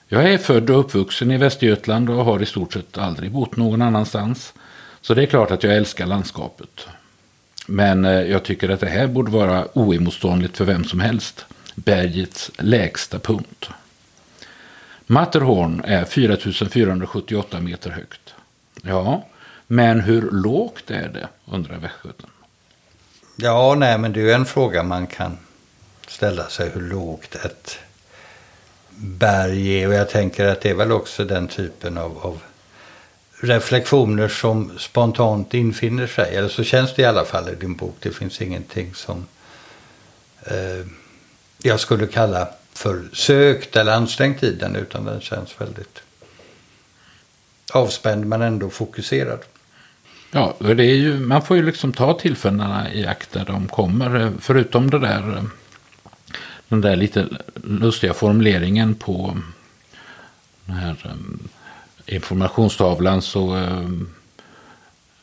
Jag 0.08 0.34
är 0.34 0.38
född 0.38 0.69
och 0.69 0.80
uppvuxen 0.80 1.32
i 1.32 1.38
Västergötland 1.38 2.10
och 2.10 2.26
har 2.26 2.41
i 2.41 2.45
stort 2.45 2.73
sett 2.73 2.97
aldrig 2.97 3.32
bott 3.32 3.56
någon 3.56 3.82
annanstans. 3.82 4.54
Så 5.02 5.13
det 5.13 5.21
är 5.21 5.26
klart 5.26 5.52
att 5.52 5.63
jag 5.63 5.76
älskar 5.76 6.06
landskapet. 6.06 6.88
Men 7.67 8.06
eh, 8.06 8.12
jag 8.12 8.43
tycker 8.43 8.69
att 8.69 8.80
det 8.80 8.89
här 8.89 9.08
borde 9.08 9.32
vara 9.32 9.67
oemotståndligt 9.73 10.58
för 10.58 10.65
vem 10.65 10.84
som 10.84 11.00
helst. 11.00 11.45
Bergets 11.76 12.52
lägsta 12.58 13.19
punkt. 13.19 13.69
Matterhorn 15.10 15.82
är 15.86 16.06
4478 16.06 17.60
meter 17.60 17.89
högt. 17.89 18.34
Ja, 18.82 19.26
men 19.67 20.00
hur 20.00 20.32
lågt 20.32 20.91
är 20.91 21.10
det, 21.10 21.28
undrar 21.46 21.78
västgöten. 21.78 22.30
Ja, 23.36 23.76
nej, 23.78 23.98
men 23.98 24.13
det 24.13 24.20
är 24.20 24.24
ju 24.24 24.32
en 24.32 24.46
fråga 24.46 24.84
man 24.84 25.08
kan 25.08 25.38
ställa 26.08 26.50
sig 26.50 26.70
hur 26.70 26.82
lågt 26.82 27.36
ett 27.36 27.80
berg 28.98 29.82
är. 29.82 29.88
Och 29.88 29.93
jag 29.93 30.10
tänker 30.10 30.46
att 30.46 30.62
det 30.62 30.70
är 30.70 30.74
väl 30.74 30.91
också 30.91 31.26
den 31.26 31.48
typen 31.48 31.98
av, 31.98 32.17
av 32.17 32.39
reflektioner 33.41 34.28
som 34.28 34.78
spontant 34.78 35.54
infinner 35.54 36.08
sig. 36.08 36.36
Eller 36.36 36.50
så 36.50 36.63
känns 36.63 36.96
det 36.96 37.02
i 37.02 37.06
alla 37.06 37.26
fall 37.26 37.50
i 37.50 37.56
din 37.56 37.76
bok. 37.76 37.96
Det 38.00 38.12
finns 38.12 38.41
ingenting 38.41 38.93
som 38.93 39.28
eh, 40.43 40.86
jag 41.62 41.80
skulle 41.80 42.08
kalla 42.08 42.48
försökt 42.78 43.76
eller 43.76 43.94
ansträngt 43.94 44.44
i 44.44 44.52
den. 44.52 44.76
Utan 44.76 45.06
den 45.06 45.22
känns 45.22 45.62
väldigt 45.62 46.02
avspänd 47.74 48.26
men 48.26 48.42
ändå 48.42 48.70
fokuserad. 48.70 49.40
Ja, 50.32 50.56
det 50.60 50.84
är 50.84 50.96
ju, 50.96 51.20
man 51.20 51.42
får 51.42 51.58
ju 51.58 51.63
liksom 51.63 51.94
ta 51.94 52.20
tillfällena 52.20 52.94
i 52.94 53.06
akt 53.06 53.32
där 53.32 53.46
de 53.46 53.68
kommer. 53.68 54.34
Förutom 54.40 54.90
det 54.90 55.00
där, 55.00 55.44
den 56.68 56.82
där 56.82 56.96
lite 56.96 57.28
lustiga 57.63 58.13
formuleringen 58.13 58.96
på 58.96 59.38
den 60.66 60.76
här 60.76 60.98
eh, 61.06 62.16
informationstavlan 62.16 63.22
så, 63.22 63.56
eh, 63.56 63.90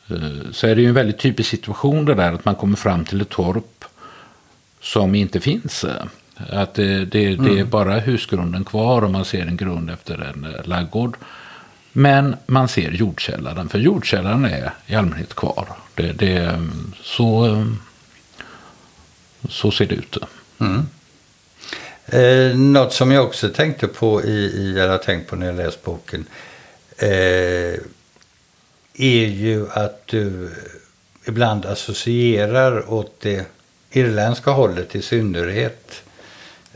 eh, 0.07 0.51
så 0.51 0.67
är 0.67 0.75
det 0.75 0.81
ju 0.81 0.87
en 0.87 0.93
väldigt 0.93 1.19
typisk 1.19 1.49
situation 1.49 2.05
det 2.05 2.13
där 2.13 2.33
att 2.33 2.45
man 2.45 2.55
kommer 2.55 2.77
fram 2.77 3.05
till 3.05 3.21
ett 3.21 3.29
torp 3.29 3.85
som 4.81 5.15
inte 5.15 5.39
finns. 5.39 5.85
Att 6.37 6.73
det, 6.73 7.05
det, 7.05 7.25
mm. 7.25 7.45
det 7.45 7.51
är 7.51 7.57
mm. 7.57 7.69
bara 7.69 7.99
husgrunden 7.99 8.65
kvar 8.65 9.01
och 9.01 9.11
man 9.11 9.25
ser 9.25 9.45
en 9.45 9.57
grund 9.57 9.89
efter 9.89 10.21
en 10.21 10.43
eh, 10.43 10.67
laggård. 10.67 11.17
Men 11.91 12.35
man 12.45 12.67
ser 12.67 12.91
jordkällaren, 12.91 13.69
för 13.69 13.79
jordkällaren 13.79 14.45
är 14.45 14.71
i 14.85 14.95
allmänhet 14.95 15.35
kvar. 15.35 15.67
Det, 15.95 16.11
det, 16.11 16.67
så, 17.01 17.65
så 19.49 19.71
ser 19.71 19.85
det 19.85 19.95
ut. 19.95 20.17
Mm. 20.59 20.85
Eh, 22.05 22.57
något 22.57 22.93
som 22.93 23.11
jag 23.11 23.25
också 23.25 23.49
tänkte 23.49 23.87
på 23.87 24.23
i, 24.23 24.45
i 24.45 24.79
har 24.79 24.97
tänkt 24.97 25.29
på 25.29 25.35
när 25.35 25.45
jag 25.45 25.55
läst 25.55 25.83
boken 25.83 26.25
eh, 26.97 27.79
är 28.97 29.27
ju 29.27 29.67
att 29.71 30.07
du 30.07 30.51
ibland 31.27 31.65
associerar 31.65 32.93
åt 32.93 33.19
det 33.21 33.45
irländska 33.91 34.51
hållet 34.51 34.95
i 34.95 35.01
synnerhet. 35.01 36.01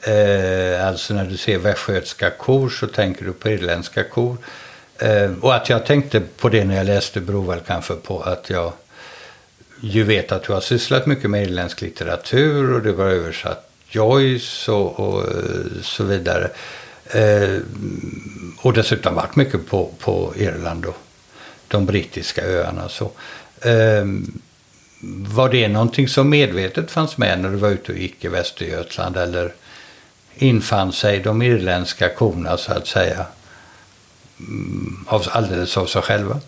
Eh, 0.02 0.88
alltså 0.88 1.14
när 1.14 1.26
du 1.26 1.38
ser 1.38 1.58
västgötska 1.58 2.30
kor 2.30 2.70
så 2.70 2.88
tänker 2.88 3.26
du 3.26 3.34
på 3.34 3.50
irländska 3.50 4.04
kor. 4.04 4.38
Eh, 4.98 5.32
och 5.42 5.56
att 5.56 5.70
jag 5.70 5.86
tänkte 5.86 6.22
på 6.38 6.50
det 6.50 6.66
när 6.66 6.76
jag 6.76 6.86
läste 6.86 7.22
beror 7.22 7.52
väl 7.52 7.60
kanske 7.68 7.94
på 7.94 8.22
att 8.22 8.50
jag 8.50 8.74
ju 9.82 10.04
vet 10.04 10.32
att 10.32 10.44
du 10.44 10.54
har 10.54 10.62
sysslat 10.62 11.06
mycket 11.06 11.30
med 11.30 11.44
irländsk 11.44 11.82
litteratur 11.82 12.74
och 12.74 12.82
du 12.82 12.94
har 12.94 13.06
översatt 13.06 13.70
Joyce 13.90 14.72
och, 14.72 15.00
och 15.00 15.22
eh, 15.22 15.82
så 15.82 16.04
vidare. 16.04 16.50
Eh, 17.06 17.60
och 18.62 18.74
dessutom 18.74 19.16
varit 19.16 19.36
mycket 19.36 19.68
på, 19.68 19.92
på 20.00 20.34
Irland 20.38 20.86
och 20.86 20.98
de 21.68 21.86
brittiska 21.86 22.46
öarna. 22.46 22.90
Så, 22.90 23.12
eh, 23.62 24.06
var 25.28 25.50
det 25.50 25.68
någonting 25.68 26.08
som 26.08 26.30
medvetet 26.30 26.92
fanns 26.92 27.18
med 27.18 27.40
när 27.40 27.50
du 27.50 27.56
var 27.56 27.70
ute 27.70 27.92
och 27.92 27.98
gick 27.98 28.26
i 28.26 28.28
Västergötland 28.28 29.18
eller 29.18 29.54
infann 30.40 30.94
sig 30.94 31.20
de 31.20 31.42
irländska 31.42 32.10
korna 32.10 32.58
så 32.58 32.74
att 32.74 32.88
säga 32.88 33.26
mm, 34.40 35.06
av, 35.08 35.26
alldeles 35.32 35.78
av 35.78 35.86
sig 35.86 36.02
själva? 36.02 36.40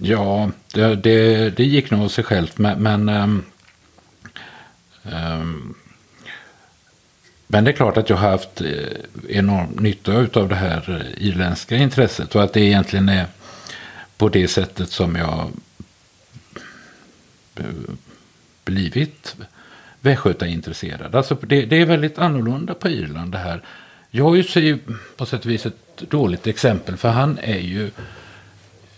Ja, 0.00 0.50
det, 0.72 0.96
det, 0.96 1.50
det 1.50 1.64
gick 1.64 1.90
nog 1.90 2.04
av 2.04 2.08
sig 2.08 2.24
självt 2.24 2.58
men, 2.58 2.82
men 2.82 3.08
um, 3.08 3.44
um, 5.02 5.74
men 7.52 7.64
det 7.64 7.70
är 7.70 7.72
klart 7.72 7.96
att 7.96 8.10
jag 8.10 8.16
har 8.16 8.30
haft 8.30 8.60
eh, 8.60 8.68
enorm 9.28 9.68
nytta 9.80 10.12
av 10.12 10.48
det 10.48 10.54
här 10.54 11.00
eh, 11.18 11.26
irländska 11.26 11.76
intresset 11.76 12.34
och 12.34 12.42
att 12.42 12.52
det 12.52 12.60
egentligen 12.60 13.08
är 13.08 13.26
på 14.16 14.28
det 14.28 14.48
sättet 14.48 14.90
som 14.90 15.16
jag 15.16 15.50
eh, 17.54 17.64
blivit 18.64 19.36
västgötaintresserad. 20.02 21.14
Alltså 21.14 21.36
det, 21.40 21.64
det 21.64 21.76
är 21.76 21.86
väldigt 21.86 22.18
annorlunda 22.18 22.74
på 22.74 22.88
Irland 22.88 23.32
det 23.32 23.38
här. 23.38 23.62
Jag 24.10 24.44
ser 24.44 24.60
ju 24.60 24.78
på 25.16 25.26
sätt 25.26 25.44
och 25.44 25.50
vis 25.50 25.66
ett 25.66 25.96
dåligt 25.96 26.46
exempel 26.46 26.96
för 26.96 27.08
han 27.08 27.38
är 27.42 27.58
ju 27.58 27.90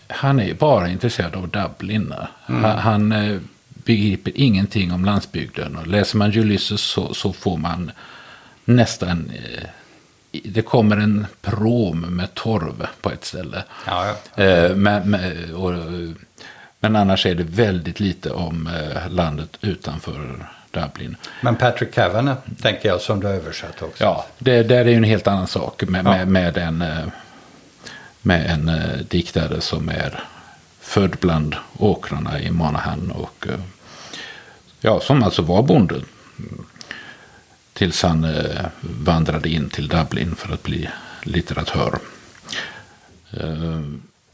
han 0.09 0.41
är 0.41 0.55
bara 0.55 0.89
intresserad 0.89 1.35
av 1.35 1.49
Dublin. 1.49 2.15
Mm. 2.47 2.65
Han, 2.65 2.79
han 2.79 3.13
eh, 3.13 3.39
begriper 3.69 4.33
ingenting 4.35 4.93
om 4.93 5.05
landsbygden. 5.05 5.77
Och 5.77 5.87
läser 5.87 6.17
man 6.19 6.39
Ulysses 6.39 6.81
så, 6.81 7.15
så 7.15 7.33
får 7.33 7.57
man 7.57 7.91
nästan... 8.65 9.31
Eh, 9.35 9.69
det 10.45 10.63
kommer 10.63 10.97
en 10.97 11.27
prom 11.41 12.01
med 12.01 12.35
torv 12.35 12.87
på 13.01 13.11
ett 13.11 13.25
ställe. 13.25 13.65
Ja, 13.87 14.15
ja. 14.37 14.45
Eh, 14.45 14.77
med, 14.77 15.07
med, 15.07 15.51
och, 15.51 15.73
men 16.81 16.97
annars 16.97 17.27
är 17.27 17.35
det 17.35 17.45
väldigt 17.45 18.01
lite 18.01 18.31
om 18.31 18.67
eh, 18.67 19.11
landet 19.11 19.59
utanför 19.61 20.47
Dublin. 20.75 21.17
Men 21.41 21.57
Patrick 21.57 21.95
Kavanagh 21.95 22.41
tänker 22.63 22.89
jag 22.89 23.01
som 23.01 23.21
du 23.21 23.27
har 23.27 23.35
översatt 23.35 23.83
också. 23.83 24.05
Ja, 24.05 24.27
det 24.39 24.63
där 24.63 24.77
är 24.77 24.89
ju 24.89 24.97
en 24.97 25.05
helt 25.05 25.27
annan 25.27 25.47
sak 25.47 25.83
med, 25.83 26.07
ja. 26.07 26.11
med, 26.11 26.29
med 26.29 26.57
en, 26.57 26.83
eh, 26.83 27.07
med 28.23 28.51
en 28.51 28.69
uh, 28.69 28.99
diktare 29.09 29.61
som 29.61 29.89
är 29.89 30.25
född 30.81 31.17
bland 31.21 31.57
åkrarna 31.79 32.41
i 32.41 32.51
Manahan 32.51 33.11
och 33.11 33.47
uh, 33.47 33.55
ja, 34.81 35.01
som 35.01 35.23
alltså 35.23 35.43
var 35.43 35.63
bonde. 35.63 36.01
Tills 37.73 38.03
han 38.03 38.27
vandrade 38.81 39.49
in 39.49 39.69
till 39.69 39.89
Dublin 39.89 40.37
för 40.37 40.55
att 40.55 40.63
bli 40.63 40.89
litteratör. 41.23 41.99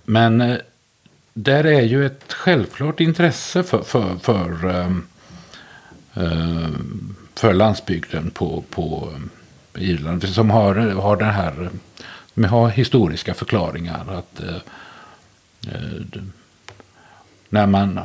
men 0.04 0.60
där 1.34 1.64
är 1.64 1.82
ju 1.82 2.06
ett 2.06 2.32
självklart 2.32 3.00
intresse 3.00 3.62
för, 3.62 3.82
för, 3.82 4.16
för, 4.16 4.64
um, 4.64 5.06
för 7.34 7.54
landsbygden 7.54 8.30
på, 8.30 8.64
på 8.70 9.12
Irland. 9.74 10.28
Som 10.28 10.50
har, 10.50 10.74
har 10.74 11.16
den 11.16 11.30
här, 11.30 11.70
som 12.34 12.44
har 12.44 12.68
historiska 12.68 13.34
förklaringar. 13.34 14.18
Att 14.18 14.42
uh, 14.42 14.56
när 17.48 17.66
man 17.66 18.00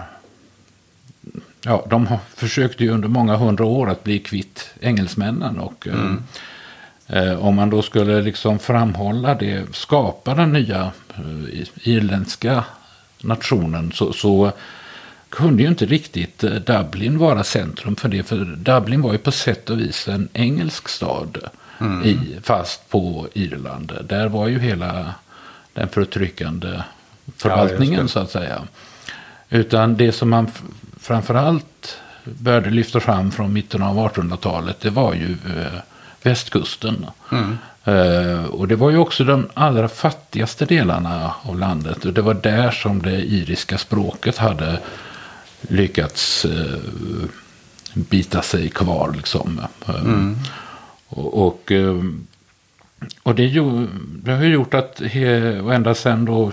Ja, 1.68 1.86
de 1.90 2.08
försökte 2.36 2.84
ju 2.84 2.90
under 2.90 3.08
många 3.08 3.36
hundra 3.36 3.66
år 3.66 3.90
att 3.90 4.04
bli 4.04 4.20
kvitt 4.20 4.70
engelsmännen. 4.82 5.60
Och 5.60 5.88
mm. 5.88 6.24
eh, 7.08 7.46
om 7.46 7.56
man 7.56 7.70
då 7.70 7.82
skulle 7.82 8.22
liksom 8.22 8.60
framhålla 8.60 9.36
det, 9.36 9.76
skapa 9.76 10.36
den 10.36 10.54
nya 10.54 10.92
eh, 11.10 11.68
irländska 11.84 12.64
nationen 13.22 13.92
så, 13.92 14.14
så 14.14 14.52
kunde 15.36 15.64
ju 15.64 15.70
inte 15.70 15.86
riktigt 15.86 16.44
eh, 16.44 16.52
Dublin 16.52 17.18
vara 17.18 17.44
centrum 17.44 17.96
för 17.96 18.10
det. 18.10 18.24
För 18.24 18.38
Dublin 18.38 19.02
var 19.02 19.12
ju 19.12 19.18
på 19.18 19.32
sätt 19.32 19.70
och 19.70 19.80
vis 19.80 20.08
en 20.08 20.30
engelsk 20.34 20.90
stad. 20.90 21.38
Mm. 21.80 22.04
I, 22.04 22.20
fast 22.44 22.90
på 22.90 23.28
Irland. 23.34 23.92
Där 24.10 24.28
var 24.28 24.48
ju 24.48 24.60
hela 24.60 25.16
den 25.74 25.88
förtryckande 25.88 26.82
förvaltningen 27.38 28.02
ja, 28.02 28.08
så 28.08 28.20
att 28.20 28.32
säga. 28.32 28.62
Utan 29.50 29.98
det 29.98 30.12
som 30.12 30.30
man 30.30 30.48
framförallt 31.00 31.98
började 32.24 32.70
lyfta 32.70 33.00
fram 33.00 33.32
från 33.32 33.54
mitten 33.54 33.84
av 33.84 33.98
1800-talet 33.98 34.80
det 34.80 34.90
var 34.90 35.14
ju 35.14 35.32
eh, 35.32 35.80
västkusten. 36.22 37.06
Mm. 37.32 37.58
Uh, 37.88 38.46
och 38.46 38.68
det 38.68 38.76
var 38.76 38.90
ju 38.90 38.98
också 38.98 39.24
de 39.24 39.48
allra 39.54 39.88
fattigaste 39.88 40.66
delarna 40.66 41.34
av 41.42 41.60
landet. 41.60 42.06
Och 42.06 42.14
det 42.14 42.22
var 42.22 42.34
där 42.34 42.72
som 42.72 43.02
det 43.02 43.22
iriska 43.22 43.78
språket 43.78 44.38
hade 44.38 44.80
lyckats 45.70 46.46
uh, 46.46 47.26
bita 47.94 48.42
sig 48.42 48.70
kvar. 48.70 49.14
Liksom. 49.18 49.62
Uh, 49.90 49.96
mm. 49.96 50.38
Och, 51.08 51.48
och, 51.48 51.72
och, 53.24 53.36
det, 53.36 53.44
ju, 53.44 53.88
det 54.24 54.32
har 54.32 54.44
gjort 54.44 54.74
att, 54.74 55.02
och 55.64 55.74
ända 55.74 55.96
sedan 55.96 56.26
då 56.26 56.52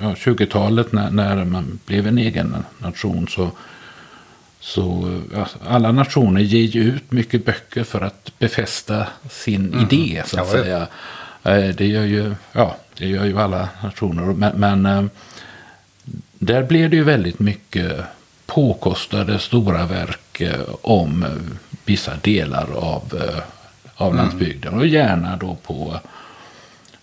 ja, 0.00 0.14
20-talet 0.14 0.92
när, 0.92 1.10
när 1.10 1.44
man 1.44 1.78
blev 1.86 2.06
en 2.06 2.18
egen 2.18 2.56
nation 2.78 3.28
så 3.28 3.50
så 4.60 5.20
alla 5.66 5.92
nationer 5.92 6.40
ger 6.40 6.62
ju 6.62 6.82
ut 6.82 7.12
mycket 7.12 7.44
böcker 7.44 7.84
för 7.84 8.00
att 8.00 8.38
befästa 8.38 9.06
sin 9.30 9.72
mm. 9.72 9.84
idé 9.84 10.22
så 10.26 10.40
att 10.40 10.46
ja, 10.46 10.52
säga. 10.52 10.86
Eh, 11.42 11.74
det 11.74 11.86
gör 11.86 12.04
ju, 12.04 12.34
ja, 12.52 12.76
det 12.98 13.06
gör 13.06 13.24
ju 13.24 13.40
alla 13.40 13.68
nationer. 13.82 14.22
Men, 14.22 14.60
men 14.60 14.86
eh, 14.86 15.04
där 16.38 16.62
blev 16.62 16.90
det 16.90 16.96
ju 16.96 17.04
väldigt 17.04 17.38
mycket 17.38 18.00
påkostade 18.58 19.38
stora 19.38 19.86
verk 19.86 20.40
eh, 20.40 20.60
om 20.82 21.24
vissa 21.84 22.12
delar 22.22 22.66
av, 22.76 23.22
av 23.94 24.12
mm. 24.12 24.16
landsbygden. 24.16 24.74
Och 24.74 24.86
gärna 24.86 25.36
då 25.36 25.54
på 25.54 26.00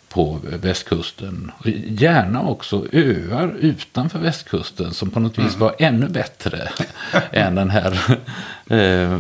på 0.10 0.40
västkusten. 0.44 1.52
Gärna 1.88 2.42
också 2.42 2.86
öar 2.92 3.56
utanför 3.60 4.20
västkusten 4.20 4.94
som 4.94 5.10
på 5.10 5.20
något 5.20 5.38
vis 5.38 5.56
mm. 5.56 5.60
var 5.60 5.76
ännu 5.80 6.08
bättre 6.08 6.70
än 7.32 7.56
den 7.56 7.70
här. 7.70 8.20
Eh, 8.70 9.20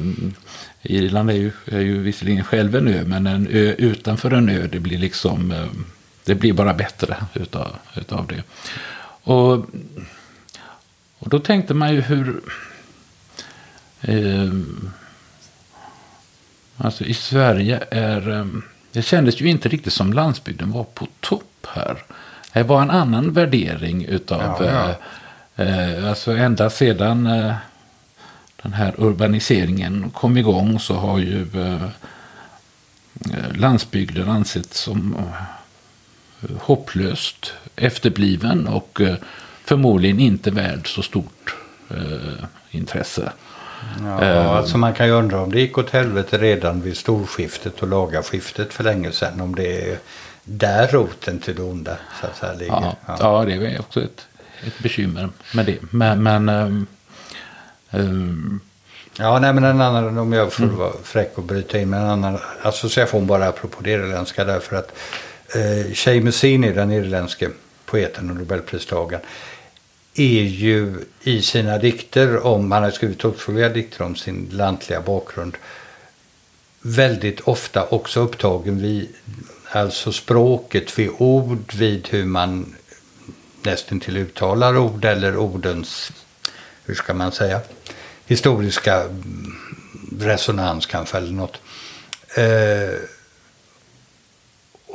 Irland 0.81 1.29
är 1.29 1.33
ju, 1.33 1.51
är 1.65 1.79
ju 1.79 2.01
visserligen 2.01 2.43
själv 2.43 2.75
en 2.75 2.87
ö, 2.87 3.03
men 3.05 3.27
en 3.27 3.47
ö 3.47 3.75
utanför 3.77 4.31
en 4.31 4.49
ö, 4.49 4.67
det 4.71 4.79
blir 4.79 4.97
liksom, 4.97 5.51
eh, 5.51 5.65
det 6.25 6.35
blir 6.35 6.53
bara 6.53 6.73
bättre 6.73 7.15
utav, 7.33 7.75
utav 7.95 8.27
det. 8.27 8.43
Och, 9.31 9.65
och 11.25 11.31
då 11.31 11.39
tänkte 11.39 11.73
man 11.73 11.93
ju 11.93 12.01
hur, 12.01 12.41
eh, 14.01 14.51
alltså 16.77 17.03
i 17.03 17.13
Sverige 17.13 17.83
är 17.91 18.29
eh, 18.29 18.45
det 18.91 19.01
kändes 19.01 19.41
ju 19.41 19.49
inte 19.49 19.69
riktigt 19.69 19.93
som 19.93 20.13
landsbygden 20.13 20.71
var 20.71 20.83
på 20.83 21.07
topp 21.19 21.67
här. 21.67 22.03
Det 22.53 22.63
var 22.63 22.81
en 22.81 22.91
annan 22.91 23.33
värdering 23.33 24.05
utav, 24.05 24.41
ja, 24.41 24.65
ja. 24.65 24.95
Eh, 25.63 25.99
eh, 25.99 26.09
alltså 26.09 26.31
ända 26.31 26.69
sedan 26.69 27.27
eh, 27.27 27.55
den 28.61 28.73
här 28.73 28.93
urbaniseringen 28.97 30.09
kom 30.09 30.37
igång 30.37 30.79
så 30.79 30.93
har 30.93 31.19
ju 31.19 31.41
eh, 31.41 31.89
landsbygden 33.55 34.29
ansetts 34.29 34.79
som 34.79 35.17
hopplöst 36.59 37.53
efterbliven 37.75 38.67
och 38.67 39.01
förmodligen 39.65 40.19
inte 40.19 40.51
värd 40.51 40.87
så 40.87 41.01
stort 41.01 41.55
intresse. 42.71 43.31
Ja, 43.99 44.25
uh, 44.25 44.49
alltså 44.49 44.77
man 44.77 44.93
kan 44.93 45.07
ju 45.07 45.11
undra 45.11 45.41
om 45.41 45.51
det 45.51 45.59
gick 45.59 45.77
åt 45.77 45.89
helvete 45.89 46.37
redan 46.37 46.81
vid 46.81 46.97
storskiftet 46.97 47.81
och 47.81 47.87
lagarskiftet 47.87 48.73
för 48.73 48.83
länge 48.83 49.11
sedan. 49.11 49.41
Om 49.41 49.55
det 49.55 49.91
är 49.91 49.97
där 50.43 50.87
roten 50.87 51.39
till 51.39 51.55
det 51.55 51.61
onda 51.61 51.97
så 52.21 52.27
att 52.27 52.37
säga 52.37 52.53
ligger. 52.53 52.73
Ja, 52.73 52.95
ja. 53.05 53.17
ja 53.19 53.45
det 53.45 53.53
är 53.53 53.79
också 53.79 54.03
ett, 54.03 54.27
ett 54.67 54.79
bekymmer 54.79 55.29
med 55.53 55.65
det. 55.65 55.77
Men, 55.91 56.23
men 56.23 56.49
um, 56.49 56.87
um, 57.91 58.59
Ja, 59.19 59.39
nej 59.39 59.53
men 59.53 59.63
en 59.63 59.81
annan, 59.81 60.17
om 60.17 60.33
jag 60.33 60.53
får 60.53 60.63
mm. 60.63 60.75
vara 60.75 60.93
fräck 61.03 61.37
och 61.37 61.43
bryta 61.43 61.79
in 61.79 61.89
med 61.89 61.99
en 61.99 62.05
annan 62.05 62.39
association 62.61 63.27
bara 63.27 63.47
apropå 63.47 63.77
det 63.81 63.91
irländska 63.91 64.43
därför 64.43 64.75
att 64.75 64.97
eh, 65.55 65.93
Seamus 65.93 66.41
den 66.41 66.91
irländske 66.91 67.49
poeten 67.85 68.29
och 68.29 68.35
nobelpristagaren, 68.35 69.25
är 70.15 70.43
ju 70.43 70.95
i 71.23 71.41
sina 71.41 71.77
dikter 71.77 72.45
om, 72.45 72.71
han 72.71 72.83
har 72.83 72.91
skrivit 72.91 73.25
åtskilliga 73.25 73.69
dikter 73.69 74.03
om 74.03 74.15
sin 74.15 74.49
lantliga 74.51 75.01
bakgrund, 75.01 75.57
väldigt 76.81 77.39
ofta 77.39 77.87
också 77.87 78.19
upptagen 78.19 78.81
vid 78.81 79.07
alltså 79.71 80.11
språket, 80.11 80.99
vid 80.99 81.09
ord, 81.17 81.73
vid 81.73 82.07
hur 82.07 82.25
man 82.25 82.75
nästan 83.61 83.99
till 83.99 84.17
uttalar 84.17 84.77
ord 84.77 85.05
eller 85.05 85.37
ordens, 85.37 86.11
hur 86.85 86.95
ska 86.95 87.13
man 87.13 87.31
säga, 87.31 87.61
historiska 88.25 89.03
resonans 90.19 90.85
kanske 90.85 91.17
eller 91.17 91.31
något. 91.31 91.61
Eh, 92.35 93.14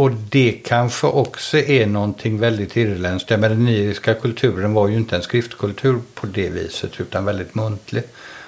och 0.01 0.11
det 0.11 0.53
kanske 0.65 1.07
också 1.07 1.59
är 1.59 1.87
någonting 1.87 2.39
väldigt 2.39 2.77
irländskt. 2.77 3.31
Men 3.31 3.41
den 3.41 3.69
iriska 3.69 4.15
kulturen 4.15 4.75
var 4.75 4.89
ju 4.89 4.97
inte 4.97 5.17
en 5.17 5.23
skriftkultur 5.23 6.01
på 6.15 6.27
det 6.27 6.49
viset 6.49 7.01
utan 7.01 7.25
väldigt 7.25 7.55
muntlig. 7.55 8.03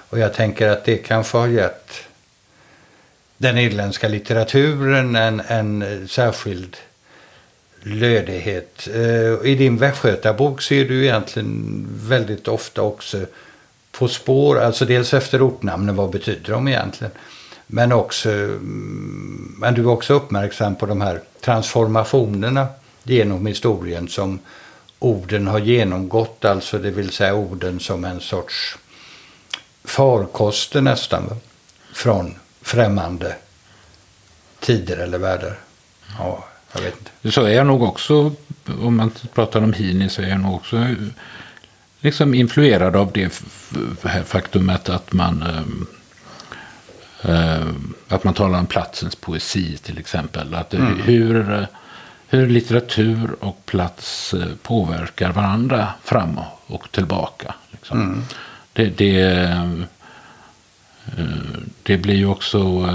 Och 0.09 0.19
jag 0.19 0.35
tänker 0.35 0.69
att 0.69 0.85
det 0.85 0.97
kanske 0.97 1.38
har 1.38 1.49
gett 1.49 1.93
den 3.37 3.59
irländska 3.59 4.09
litteraturen 4.09 5.17
en, 5.17 5.41
en 5.41 6.09
särskild 6.09 6.77
lödighet. 7.83 8.88
Eh, 8.95 9.51
I 9.51 9.55
din 9.55 9.77
västgötabok 9.77 10.62
ser 10.62 10.85
du 10.85 11.05
egentligen 11.05 11.87
väldigt 11.91 12.49
ofta 12.49 12.83
också 12.83 13.19
på 13.91 14.09
spår, 14.09 14.61
alltså 14.61 14.85
dels 14.85 15.15
efter 15.15 15.49
ortnamnen, 15.49 15.97
vad 15.97 16.11
betyder 16.11 16.53
de 16.53 16.69
egentligen? 16.69 17.12
Men 17.75 17.93
också, 17.93 18.29
men 19.59 19.75
du 19.75 19.81
är 19.81 19.89
också 19.89 20.15
uppmärksam 20.15 20.77
på 20.77 20.87
de 20.87 21.01
här 21.01 21.21
transformationerna 21.41 22.67
genom 23.03 23.47
historien 23.47 24.09
som 24.09 24.39
orden 24.99 25.47
har 25.47 25.59
genomgått, 25.59 26.45
alltså 26.45 26.79
det 26.79 26.91
vill 26.91 27.11
säga 27.11 27.35
orden 27.35 27.81
som 27.81 28.05
en 28.05 28.21
sorts 28.21 28.79
farkoster 29.85 30.81
nästan. 30.81 31.41
från 31.93 32.35
främmande 32.63 33.37
tider 34.61 34.97
eller 34.97 35.19
världar. 35.19 35.59
Ja, 36.19 36.45
jag 36.73 36.83
vet 36.83 36.95
inte. 36.99 37.33
Så 37.33 37.43
är 37.43 37.51
jag 37.51 37.67
nog 37.67 37.83
också, 37.83 38.33
om 38.83 38.97
man 38.97 39.11
pratar 39.35 39.63
om 39.63 39.73
Hini, 39.73 40.09
så 40.09 40.23
är 40.23 40.29
jag 40.29 40.41
nog 40.41 40.55
också 40.55 40.77
eh, 40.77 40.91
liksom 42.01 42.35
influerad 42.35 42.97
av 42.97 43.13
det 43.13 43.31
här 44.03 44.23
faktumet 44.23 44.89
att 44.89 45.13
man 45.13 45.43
eh, 45.43 45.63
att 48.09 48.25
man 48.25 48.35
talar 48.35 48.59
om 48.59 48.67
platsens 48.67 49.17
poesi 49.17 49.77
till 49.77 49.99
exempel. 49.99 50.55
Att 50.55 50.75
mm. 50.75 51.01
hur, 51.01 51.67
hur 52.29 52.47
litteratur 52.47 53.37
och 53.41 53.67
plats 53.67 54.35
eh, 54.35 54.49
påverkar 54.63 55.33
varandra 55.33 55.89
fram 56.05 56.41
och 56.67 56.93
tillbaka. 56.93 57.55
Liksom. 57.71 58.01
Mm. 58.01 58.23
Det, 58.73 58.87
det, 58.87 59.21
eh, 59.21 59.73
det 61.83 61.97
blir 61.97 62.15
ju 62.15 62.27
också 62.27 62.89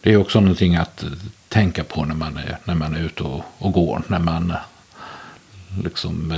det 0.00 0.12
är 0.12 0.16
också 0.16 0.40
någonting 0.40 0.76
att 0.76 1.04
tänka 1.48 1.84
på 1.84 2.04
när 2.04 2.14
man 2.14 2.36
är, 2.36 2.58
när 2.64 2.74
man 2.74 2.94
är 2.94 3.00
ute 3.00 3.22
och, 3.22 3.44
och 3.58 3.72
går. 3.72 4.02
När 4.06 4.18
man 4.18 4.54
liksom 5.82 6.34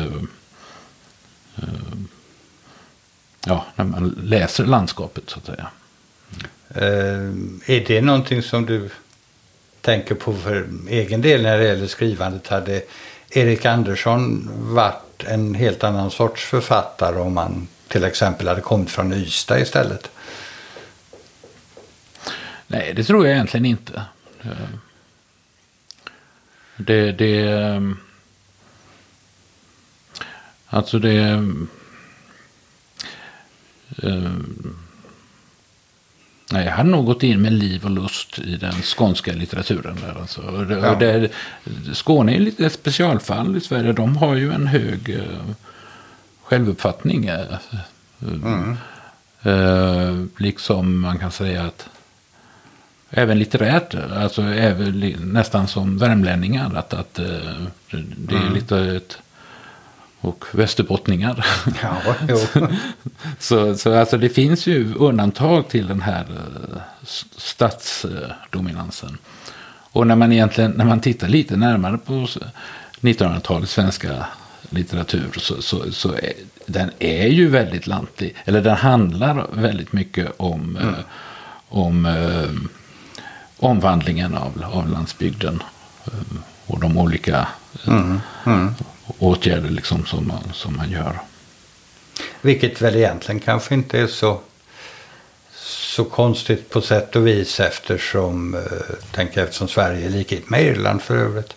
ja, 3.47 3.64
när 3.77 3.85
man 3.85 4.19
läser 4.23 4.67
landskapet 4.67 5.31
så 5.31 5.38
att 5.38 5.47
säga. 5.47 5.69
Eh, 6.75 7.75
är 7.75 7.85
det 7.87 8.01
någonting 8.01 8.43
som 8.43 8.67
du 8.67 8.91
tänker 9.85 10.15
på 10.15 10.35
för 10.35 10.69
egen 10.89 11.23
del 11.23 11.43
när 11.43 11.59
det 11.59 11.65
gäller 11.65 11.87
skrivandet. 11.87 12.49
Hade 12.49 12.83
Erik 13.31 13.65
Andersson 13.65 14.51
varit 14.75 15.25
en 15.25 15.55
helt 15.55 15.85
annan 15.85 16.11
sorts 16.11 16.45
författare 16.45 17.21
om 17.21 17.37
han 17.37 17.69
till 17.89 18.05
exempel 18.05 18.49
hade 18.49 18.61
kommit 18.61 18.91
från 18.91 19.13
Ystad 19.13 19.59
istället? 19.59 20.11
Nej, 22.67 22.93
det 22.95 23.05
tror 23.05 23.27
jag 23.27 23.35
egentligen 23.35 23.67
inte. 23.67 24.03
Eh, 24.43 24.51
det, 26.77 27.13
det 27.13 27.41
ehm, 27.41 27.99
alltså 30.67 30.99
det 30.99 31.19
ehm, 31.19 31.69
Nej, 36.52 36.64
jag 36.64 36.72
hade 36.72 36.90
nog 36.90 37.07
gått 37.07 37.22
in 37.22 37.42
med 37.42 37.52
liv 37.52 37.85
och 37.85 37.90
lust 37.90 38.38
i 38.38 38.57
den 38.57 38.72
skånska 38.72 39.33
litteraturen. 39.33 39.96
Där 40.00 40.20
alltså. 40.20 40.66
ja. 40.83 40.94
det, 40.94 41.30
Skåne 41.92 42.35
är 42.35 42.40
lite 42.40 42.66
ett 42.66 42.72
specialfall 42.72 43.57
i 43.57 43.61
Sverige. 43.61 43.92
De 43.92 44.16
har 44.16 44.35
ju 44.35 44.52
en 44.52 44.66
hög 44.66 45.09
uh, 45.09 45.22
självuppfattning. 46.42 47.30
Uh, 47.30 47.57
mm. 48.20 48.76
uh, 49.46 50.26
liksom 50.37 51.00
man 51.00 51.18
kan 51.18 51.30
säga 51.30 51.62
att 51.62 51.88
även 53.11 53.38
litterärt, 53.38 53.94
alltså 53.94 54.42
även, 54.42 55.00
nästan 55.20 55.68
som 55.68 55.98
värmlänningar. 55.98 56.74
Att, 56.74 56.94
att 56.94 57.14
det 57.14 58.35
är 58.35 58.40
mm. 58.40 58.54
lite 58.54 58.78
ett 58.78 59.18
och 60.25 60.45
västerbottningar. 60.53 61.47
Ja, 61.83 61.97
så 63.39 63.77
så 63.77 63.99
alltså, 63.99 64.19
det 64.19 64.29
finns 64.29 64.67
ju 64.67 64.95
undantag 64.95 65.69
till 65.69 65.87
den 65.87 66.03
här 66.03 66.25
uh, 66.31 66.79
stadsdominansen. 67.37 69.19
Och 69.93 70.07
när 70.07 70.17
man 70.17 70.33
egentligen, 70.33 70.71
när 70.71 70.85
man 70.85 71.01
tittar 71.01 71.29
lite 71.29 71.57
närmare 71.57 71.99
på 71.99 72.27
1900-talets 73.01 73.73
svenska 73.73 74.27
litteratur 74.71 75.31
så, 75.37 75.63
så, 75.63 75.93
så 75.93 76.13
är, 76.13 76.33
den 76.67 76.91
är 76.99 77.27
ju 77.27 77.49
väldigt 77.49 77.87
lantlig. 77.87 78.35
Eller 78.45 78.61
den 78.61 78.77
handlar 78.77 79.47
väldigt 79.53 79.93
mycket 79.93 80.33
om, 80.37 80.77
mm. 80.77 80.89
uh, 80.89 81.01
om 81.69 82.07
uh, 82.07 82.51
omvandlingen 83.59 84.35
av, 84.35 84.65
av 84.73 84.89
landsbygden. 84.89 85.63
och 86.67 86.81
de 86.81 86.99
olika 86.99 87.49
mm. 87.87 88.21
Mm 88.47 88.75
åtgärder 89.18 89.70
liksom 89.70 90.07
som, 90.07 90.29
man, 90.29 90.53
som 90.53 90.77
man 90.77 90.90
gör. 90.90 91.18
Vilket 92.40 92.81
väl 92.81 92.96
egentligen 92.96 93.40
kanske 93.40 93.74
inte 93.74 93.98
är 94.00 94.07
så, 94.07 94.40
så 95.55 96.05
konstigt 96.05 96.70
på 96.70 96.81
sätt 96.81 97.16
och 97.16 97.27
vis 97.27 97.61
eftersom, 97.61 98.55
eh, 98.55 98.61
tänker 99.12 99.40
jag, 99.40 99.44
eftersom 99.44 99.68
Sverige, 99.68 100.07
i 100.07 100.11
likhet 100.11 100.50
med 100.50 100.62
Irland 100.62 101.03
för 101.03 101.16
övrigt, 101.16 101.57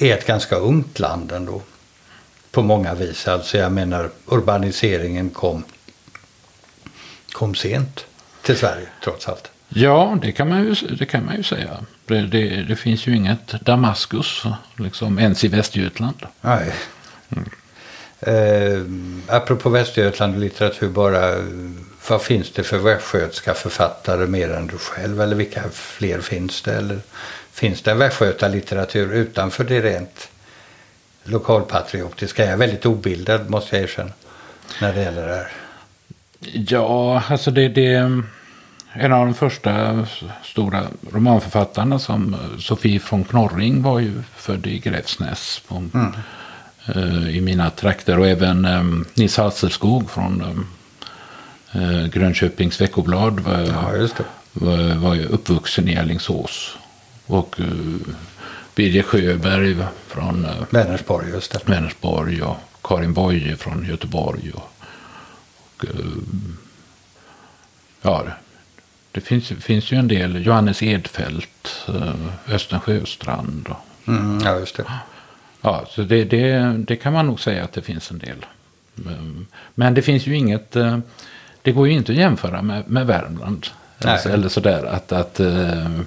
är 0.00 0.14
ett 0.14 0.26
ganska 0.26 0.56
ungt 0.56 0.98
land 0.98 1.32
ändå. 1.32 1.62
På 2.50 2.62
många 2.62 2.94
vis. 2.94 3.28
Alltså 3.28 3.58
jag 3.58 3.72
menar 3.72 4.10
urbaniseringen 4.26 5.30
kom, 5.30 5.64
kom 7.32 7.54
sent 7.54 8.06
till 8.42 8.56
Sverige 8.56 8.86
trots 9.04 9.28
allt. 9.28 9.50
Ja, 9.68 10.18
det 10.22 10.32
kan 10.32 10.48
man 10.48 10.64
ju, 10.64 10.74
det 10.74 11.06
kan 11.06 11.24
man 11.24 11.36
ju 11.36 11.42
säga. 11.42 11.84
Det, 12.06 12.22
det, 12.22 12.62
det 12.62 12.76
finns 12.76 13.06
ju 13.06 13.16
inget 13.16 13.48
Damaskus 13.60 14.42
liksom, 14.76 15.18
ens 15.18 15.44
i 15.44 15.48
Västergötland. 15.48 16.26
Nej. 16.40 16.72
Mm. 17.30 17.50
Eh, 18.20 19.36
apropå 19.36 19.68
Västergötland 19.68 20.34
och 20.34 20.40
litteratur 20.40 20.88
bara. 20.88 21.34
Vad 22.08 22.22
finns 22.22 22.52
det 22.52 22.62
för 22.62 22.78
västgötska 22.78 23.54
författare 23.54 24.26
mer 24.26 24.50
än 24.50 24.66
du 24.66 24.78
själv? 24.78 25.20
Eller 25.20 25.36
vilka 25.36 25.62
fler 25.72 26.20
finns 26.20 26.62
det? 26.62 26.72
Eller 26.72 26.98
finns 27.52 27.82
det 27.82 27.94
västgötalitteratur 27.94 29.12
utanför 29.12 29.64
det 29.64 29.80
rent 29.80 30.28
lokalpatriotiska? 31.24 32.44
Jag 32.44 32.52
är 32.52 32.56
väldigt 32.56 32.86
obildad 32.86 33.50
måste 33.50 33.76
jag 33.76 33.82
erkänna. 33.82 34.12
När 34.80 34.92
det 34.92 35.02
gäller 35.02 35.28
det 35.28 35.34
här. 35.34 35.52
Ja, 36.52 37.22
alltså 37.28 37.50
det... 37.50 37.68
det 37.68 38.22
en 38.98 39.12
av 39.12 39.26
de 39.26 39.34
första 39.34 40.06
stora 40.44 40.86
romanförfattarna 41.12 41.98
som 41.98 42.36
Sofie 42.58 43.00
von 43.10 43.24
Knorring 43.24 43.82
var 43.82 44.00
ju 44.00 44.22
född 44.36 44.66
i 44.66 44.78
Gräfsnäs 44.78 45.62
på, 45.68 45.74
mm. 45.94 46.12
uh, 46.96 47.36
i 47.36 47.40
mina 47.40 47.70
trakter. 47.70 48.18
Och 48.18 48.26
även 48.26 48.64
um, 48.64 49.04
Nils 49.14 49.36
Hasselskog 49.36 50.10
från 50.10 50.42
um, 50.42 52.10
Grönköpings 52.10 52.80
veckoblad 52.80 53.40
var, 53.40 53.60
ja, 53.60 54.08
var, 54.52 54.94
var 54.94 55.14
ju 55.14 55.24
uppvuxen 55.26 55.88
i 55.88 55.96
Alingsås. 55.96 56.76
Och 57.26 57.60
uh, 57.60 57.96
Birger 58.74 59.02
Sjöberg 59.02 59.76
från 60.06 60.44
uh, 60.44 60.64
Vänersborg, 60.70 61.30
just 61.30 61.52
det. 61.52 61.68
Vänersborg 61.72 62.42
och 62.42 62.56
Karin 62.82 63.12
Boye 63.12 63.56
från 63.56 63.86
Göteborg. 63.86 64.52
Och, 64.54 64.70
och 65.56 65.84
uh, 65.84 66.16
ja, 68.02 68.24
det 69.16 69.20
finns, 69.20 69.48
finns 69.48 69.92
ju 69.92 69.96
en 69.96 70.08
del. 70.08 70.46
Johannes 70.46 70.82
Edfält, 70.82 71.84
eh, 71.88 72.54
Östen 72.54 72.80
Sjöstrand. 72.80 73.68
Och, 73.68 74.08
mm, 74.08 74.40
ja, 74.44 74.58
just 74.58 74.76
det. 74.76 74.84
Ja, 75.60 75.86
så 75.90 76.02
det, 76.02 76.24
det, 76.24 76.74
det 76.78 76.96
kan 76.96 77.12
man 77.12 77.26
nog 77.26 77.40
säga 77.40 77.64
att 77.64 77.72
det 77.72 77.82
finns 77.82 78.10
en 78.10 78.18
del. 78.18 78.46
Mm. 79.06 79.46
Men 79.74 79.94
det 79.94 80.02
finns 80.02 80.26
ju 80.26 80.36
inget, 80.36 80.76
eh, 80.76 80.98
det 81.62 81.72
går 81.72 81.88
ju 81.88 81.94
inte 81.94 82.12
att 82.12 82.18
jämföra 82.18 82.62
med, 82.62 82.88
med 82.88 83.06
Värmland. 83.06 83.66
Alltså, 83.98 84.28
eller 84.28 84.48
sådär 84.48 84.84
att, 84.84 85.12
att, 85.12 85.40
um, 85.40 86.06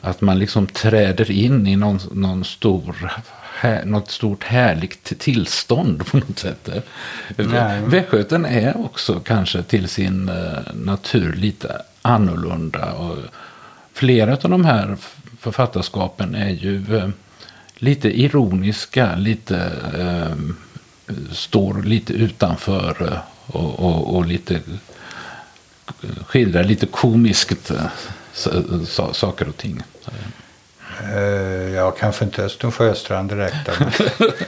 att 0.00 0.20
man 0.20 0.38
liksom 0.38 0.66
träder 0.66 1.30
in 1.30 1.66
i 1.66 1.76
någon, 1.76 2.00
någon 2.12 2.44
stor 2.44 3.12
här, 3.54 3.84
något 3.84 4.10
stort 4.10 4.44
härligt 4.44 5.18
tillstånd 5.18 6.06
på 6.06 6.16
något 6.16 6.38
sätt. 6.38 6.68
Västgöten 7.86 8.44
är 8.44 8.84
också 8.84 9.20
kanske 9.20 9.62
till 9.62 9.88
sin 9.88 10.28
uh, 10.28 10.58
natur 10.74 11.32
lite 11.32 11.82
annorlunda. 12.02 12.92
Och 12.92 13.16
flera 13.92 14.32
av 14.32 14.50
de 14.50 14.64
här 14.64 14.96
författarskapen 15.38 16.34
är 16.34 16.50
ju 16.50 16.94
uh, 16.94 17.08
lite 17.74 18.20
ironiska, 18.20 19.16
lite 19.16 19.70
uh, 19.98 20.50
står 21.32 21.82
lite 21.82 22.12
utanför 22.12 23.22
och, 23.46 23.80
och, 23.80 24.16
och 24.16 24.26
lite 24.26 24.60
skildrar 26.26 26.64
lite 26.64 26.86
komiskt 26.86 27.72
saker 29.12 29.48
och 29.48 29.56
ting. 29.56 29.82
Uh, 31.02 31.74
ja, 31.74 31.90
kanske 31.90 32.24
inte 32.24 32.42
Östen 32.42 32.72
Sjöstrand 32.72 33.30
direkt. 33.30 33.70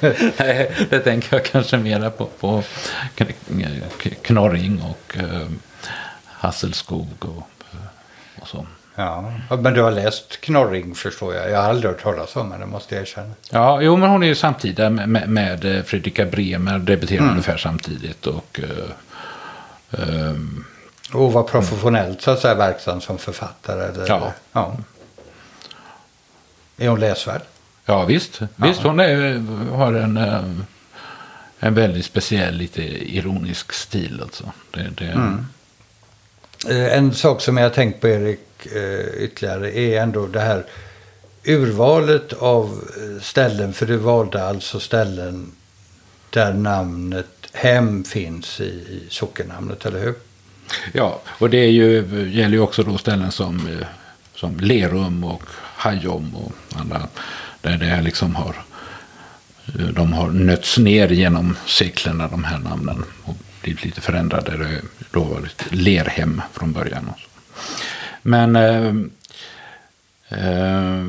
Nej, 0.39 0.71
det 0.91 0.99
tänker 0.99 1.37
jag 1.37 1.45
kanske 1.45 1.77
mera 1.77 2.11
på, 2.11 2.27
på 2.41 2.63
Knorring 4.23 4.83
och 4.83 5.17
uh, 5.17 5.49
Hasselskog 6.25 7.09
och, 7.21 7.49
och 8.41 8.49
så. 8.49 8.67
Ja, 8.95 9.33
men 9.49 9.75
du 9.75 9.83
har 9.83 9.91
läst 9.91 10.41
Knorring 10.41 10.95
förstår 10.95 11.35
jag. 11.35 11.51
Jag 11.51 11.63
har 11.63 11.69
aldrig 11.69 11.93
hört 11.93 12.03
talas 12.03 12.37
om 12.37 12.53
henne, 12.53 12.65
det 12.65 12.71
måste 12.71 12.95
jag 12.95 13.03
erkänna. 13.03 13.33
Ja, 13.51 13.81
jo, 13.81 13.97
men 13.97 14.11
hon 14.11 14.23
är 14.23 14.27
ju 14.27 14.35
samtida 14.35 14.91
med, 14.91 15.29
med 15.29 15.85
Fredrika 15.87 16.25
Bremer, 16.25 16.79
debuterade 16.79 17.23
mm. 17.23 17.31
ungefär 17.31 17.57
samtidigt. 17.57 18.27
Och, 18.27 18.61
uh, 18.63 20.01
um, 20.31 20.65
och 21.13 21.33
var 21.33 21.43
professionellt 21.43 22.23
så 22.23 22.31
att 22.31 22.41
säga 22.41 22.55
verksam 22.55 23.01
som 23.01 23.19
författare? 23.19 23.85
Eller? 23.85 24.05
Ja. 24.09 24.33
ja. 24.53 24.77
Är 26.79 26.89
hon 26.89 27.01
läsvärd? 27.01 27.43
Ja 27.85 28.05
visst. 28.05 28.41
Ja. 28.41 28.47
Visst 28.57 28.83
hon 28.83 29.01
är, 29.01 29.39
har 29.77 29.93
en, 29.93 30.17
eh, 30.17 30.45
en 31.59 31.75
väldigt 31.75 32.05
speciell, 32.05 32.55
lite 32.55 32.83
ironisk 33.17 33.73
stil. 33.73 34.21
Alltså. 34.23 34.53
Det, 34.71 34.89
det, 34.97 35.05
mm. 35.05 35.47
En 36.69 37.15
sak 37.15 37.41
som 37.41 37.57
jag 37.57 37.65
har 37.65 37.71
tänkt 37.71 38.01
på 38.01 38.09
Erik 38.09 38.41
ytterligare 39.19 39.79
är 39.79 40.03
ändå 40.03 40.27
det 40.27 40.41
här 40.41 40.65
urvalet 41.45 42.33
av 42.33 42.85
ställen. 43.23 43.73
För 43.73 43.87
du 43.87 43.97
valde 43.97 44.45
alltså 44.45 44.81
ställen 44.81 45.53
där 46.31 46.53
namnet 46.53 47.27
hem 47.53 48.05
finns 48.05 48.61
i, 48.61 48.65
i 48.65 49.07
sockennamnet, 49.11 49.87
eller 49.87 50.01
hur? 50.01 50.15
Ja, 50.93 51.21
och 51.27 51.51
det 51.51 51.59
är 51.59 51.71
ju, 51.71 52.05
gäller 52.33 52.55
ju 52.57 52.61
också 52.61 52.83
då 52.83 52.99
ställen 52.99 53.33
som, 53.33 53.69
som 54.37 54.57
Lerum 54.61 55.25
och 55.25 55.43
Hajom 55.77 56.35
och 56.35 56.53
andra. 56.81 57.09
Där 57.61 57.79
det 57.79 58.03
liksom 58.03 58.35
har, 58.35 58.55
de 59.93 60.13
har 60.13 60.31
nötts 60.31 60.79
ner 60.79 61.09
genom 61.09 61.57
seklerna, 61.67 62.29
de 62.29 62.45
här 62.45 62.59
namnen. 62.59 63.05
Och 63.25 63.37
blivit 63.63 63.85
lite 63.85 64.01
förändrade. 64.01 64.57
Det 64.57 64.81
då 65.11 65.25
var 65.25 65.41
det 65.41 65.77
Lerhem 65.77 66.43
från 66.53 66.73
början. 66.73 67.13
Men 68.23 68.57
eh, 68.57 68.95
eh, 70.29 71.05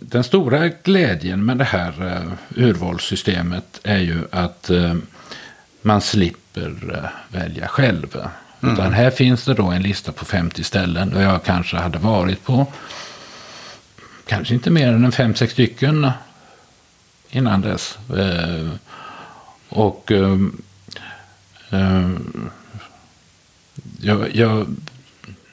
den 0.00 0.24
stora 0.24 0.68
glädjen 0.68 1.44
med 1.44 1.58
det 1.58 1.64
här 1.64 2.06
eh, 2.06 2.32
urvalssystemet 2.64 3.80
är 3.82 3.98
ju 3.98 4.18
att 4.30 4.70
eh, 4.70 4.94
man 5.82 6.00
slipper 6.00 6.94
eh, 6.94 7.38
välja 7.38 7.68
själv. 7.68 8.18
Mm. 8.62 8.74
Utan 8.74 8.92
här 8.92 9.10
finns 9.10 9.44
det 9.44 9.54
då 9.54 9.66
en 9.66 9.82
lista 9.82 10.12
på 10.12 10.24
50 10.24 10.64
ställen 10.64 11.14
och 11.14 11.22
jag 11.22 11.44
kanske 11.44 11.76
hade 11.76 11.98
varit 11.98 12.44
på 12.44 12.66
kanske 14.26 14.54
inte 14.54 14.70
mer 14.70 14.88
än 14.88 15.04
en 15.04 15.12
5-6 15.12 15.46
stycken 15.46 16.10
innan 17.30 17.60
dess. 17.60 17.98
Eh, 18.16 18.68
och 19.68 20.12
eh, 20.12 20.38
jag, 24.00 24.36
jag, 24.36 24.76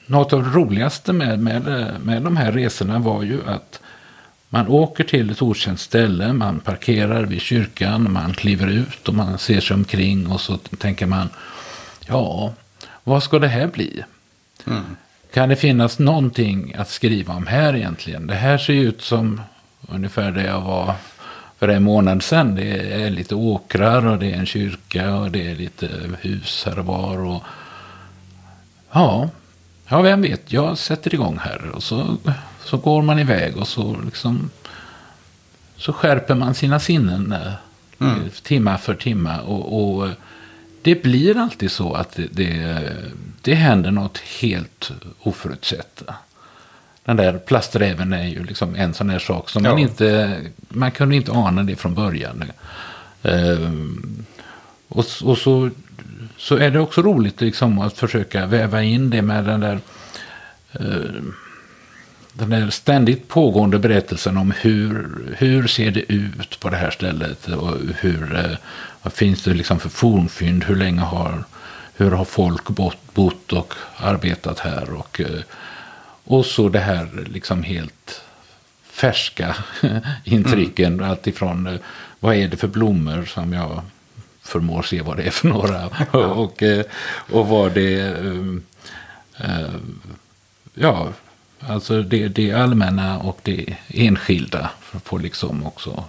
något 0.06 0.32
av 0.32 0.42
det 0.42 0.50
roligaste 0.50 1.12
med, 1.12 1.40
med, 1.40 1.62
med 2.04 2.22
de 2.22 2.36
här 2.36 2.52
resorna 2.52 2.98
var 2.98 3.22
ju 3.22 3.46
att 3.46 3.80
man 4.48 4.68
åker 4.68 5.04
till 5.04 5.30
ett 5.30 5.42
okänt 5.42 5.80
ställe, 5.80 6.32
man 6.32 6.60
parkerar 6.60 7.22
vid 7.22 7.40
kyrkan, 7.40 8.12
man 8.12 8.34
kliver 8.34 8.66
ut 8.66 9.08
och 9.08 9.14
man 9.14 9.38
ser 9.38 9.60
sig 9.60 9.74
omkring 9.74 10.26
och 10.26 10.40
så 10.40 10.56
tänker 10.56 11.06
man, 11.06 11.28
ja, 12.06 12.52
vad 13.04 13.22
ska 13.22 13.38
det 13.38 13.48
här 13.48 13.66
bli? 13.66 14.04
Mm. 14.66 14.96
Kan 15.32 15.48
det 15.48 15.56
finnas 15.56 15.98
någonting 15.98 16.74
att 16.78 16.90
skriva 16.90 17.34
om 17.34 17.46
här 17.46 17.76
egentligen? 17.76 18.26
Det 18.26 18.34
här 18.34 18.58
ser 18.58 18.72
ut 18.72 19.02
som 19.02 19.40
ungefär 19.88 20.32
det 20.32 20.44
jag 20.44 20.60
var 20.60 20.94
för 21.58 21.68
en 21.68 21.82
månad 21.82 22.22
sedan. 22.22 22.54
Det 22.54 22.92
är 23.04 23.10
lite 23.10 23.34
åkrar 23.34 24.06
och 24.06 24.18
det 24.18 24.32
är 24.32 24.36
en 24.36 24.46
kyrka 24.46 25.14
och 25.14 25.30
det 25.30 25.50
är 25.50 25.54
lite 25.54 25.88
hus 26.20 26.62
här 26.66 26.78
och 26.78 26.86
var. 26.86 27.18
Och... 27.18 27.42
Ja, 28.92 29.30
ja, 29.88 30.02
vem 30.02 30.22
vet, 30.22 30.52
jag 30.52 30.78
sätter 30.78 31.14
igång 31.14 31.38
här. 31.38 31.70
Och 31.70 31.82
så 31.82 32.16
så 32.64 32.76
går 32.76 33.02
man 33.02 33.18
iväg 33.18 33.56
och 33.56 33.68
så 33.68 33.96
liksom 34.04 34.50
så 35.76 35.92
skärper 35.92 36.34
man 36.34 36.54
sina 36.54 36.80
sinnen 36.80 37.32
eh, 37.32 37.52
mm. 37.98 38.30
timma 38.42 38.78
för 38.78 38.94
timma. 38.94 39.40
Och, 39.40 39.98
och, 39.98 40.08
det 40.82 41.02
blir 41.02 41.36
alltid 41.36 41.70
så 41.70 41.92
att 41.92 42.12
det, 42.12 42.26
det, 42.30 42.92
det 43.40 43.54
händer 43.54 43.90
något 43.90 44.18
helt 44.18 44.92
oförutsett. 45.20 46.02
Den 47.04 47.16
där 47.16 47.38
plasträven 47.38 48.12
är 48.12 48.28
ju 48.28 48.44
liksom 48.44 48.74
en 48.74 48.94
sån 48.94 49.10
här 49.10 49.18
sak 49.18 49.50
som 49.50 49.64
ja. 49.64 49.70
man 49.70 49.78
inte, 49.78 50.36
man 50.68 50.90
kunde 50.90 51.16
inte 51.16 51.32
ana 51.32 51.62
det 51.62 51.76
från 51.76 51.94
början. 51.94 52.44
Um, 53.22 54.24
och, 54.88 55.04
och 55.22 55.38
så, 55.38 55.70
så 56.36 56.56
är 56.56 56.70
det 56.70 56.80
också 56.80 57.02
roligt 57.02 57.40
liksom 57.40 57.78
att 57.78 57.98
försöka 57.98 58.46
väva 58.46 58.82
in 58.82 59.10
det 59.10 59.22
med 59.22 59.44
den 59.44 59.60
där 59.60 59.80
uh, 60.80 61.22
den 62.40 62.50
där 62.50 62.70
ständigt 62.70 63.28
pågående 63.28 63.78
berättelsen 63.78 64.36
om 64.36 64.50
hur, 64.60 65.08
hur 65.38 65.66
ser 65.66 65.90
det 65.90 66.12
ut 66.12 66.60
på 66.60 66.70
det 66.70 66.76
här 66.76 66.90
stället 66.90 67.48
och 67.48 67.76
hur, 68.00 68.36
eh, 68.36 68.56
vad 69.02 69.12
finns 69.12 69.42
det 69.42 69.54
liksom 69.54 69.80
för 69.80 69.88
fornfynd, 69.88 70.64
hur 70.64 70.76
länge 70.76 71.00
har, 71.00 71.44
hur 71.94 72.10
har 72.10 72.24
folk 72.24 72.64
bott, 72.64 73.14
bott 73.14 73.52
och 73.52 73.74
arbetat 73.96 74.58
här? 74.58 74.92
Och, 74.92 75.20
eh, 75.20 75.40
och 76.24 76.46
så 76.46 76.68
det 76.68 76.78
här 76.78 77.08
liksom 77.26 77.62
helt 77.62 78.22
färska 78.82 79.56
intrycken, 80.24 80.92
mm. 80.92 81.10
alltifrån 81.10 81.66
eh, 81.66 81.80
vad 82.20 82.36
är 82.36 82.48
det 82.48 82.56
för 82.56 82.68
blommor 82.68 83.24
som 83.24 83.52
jag 83.52 83.82
förmår 84.42 84.82
se 84.82 85.02
vad 85.02 85.16
det 85.16 85.22
är 85.22 85.30
för 85.30 85.48
några? 85.48 85.86
Och, 86.12 86.62
och 87.30 87.48
vad 87.48 87.72
det 87.72 88.16
ja, 90.74 91.08
Alltså 91.60 92.02
det, 92.02 92.28
det 92.28 92.52
allmänna 92.52 93.18
och 93.18 93.38
det 93.42 93.76
enskilda 93.88 94.70
får 95.04 95.18
liksom 95.18 95.66
också 95.66 96.04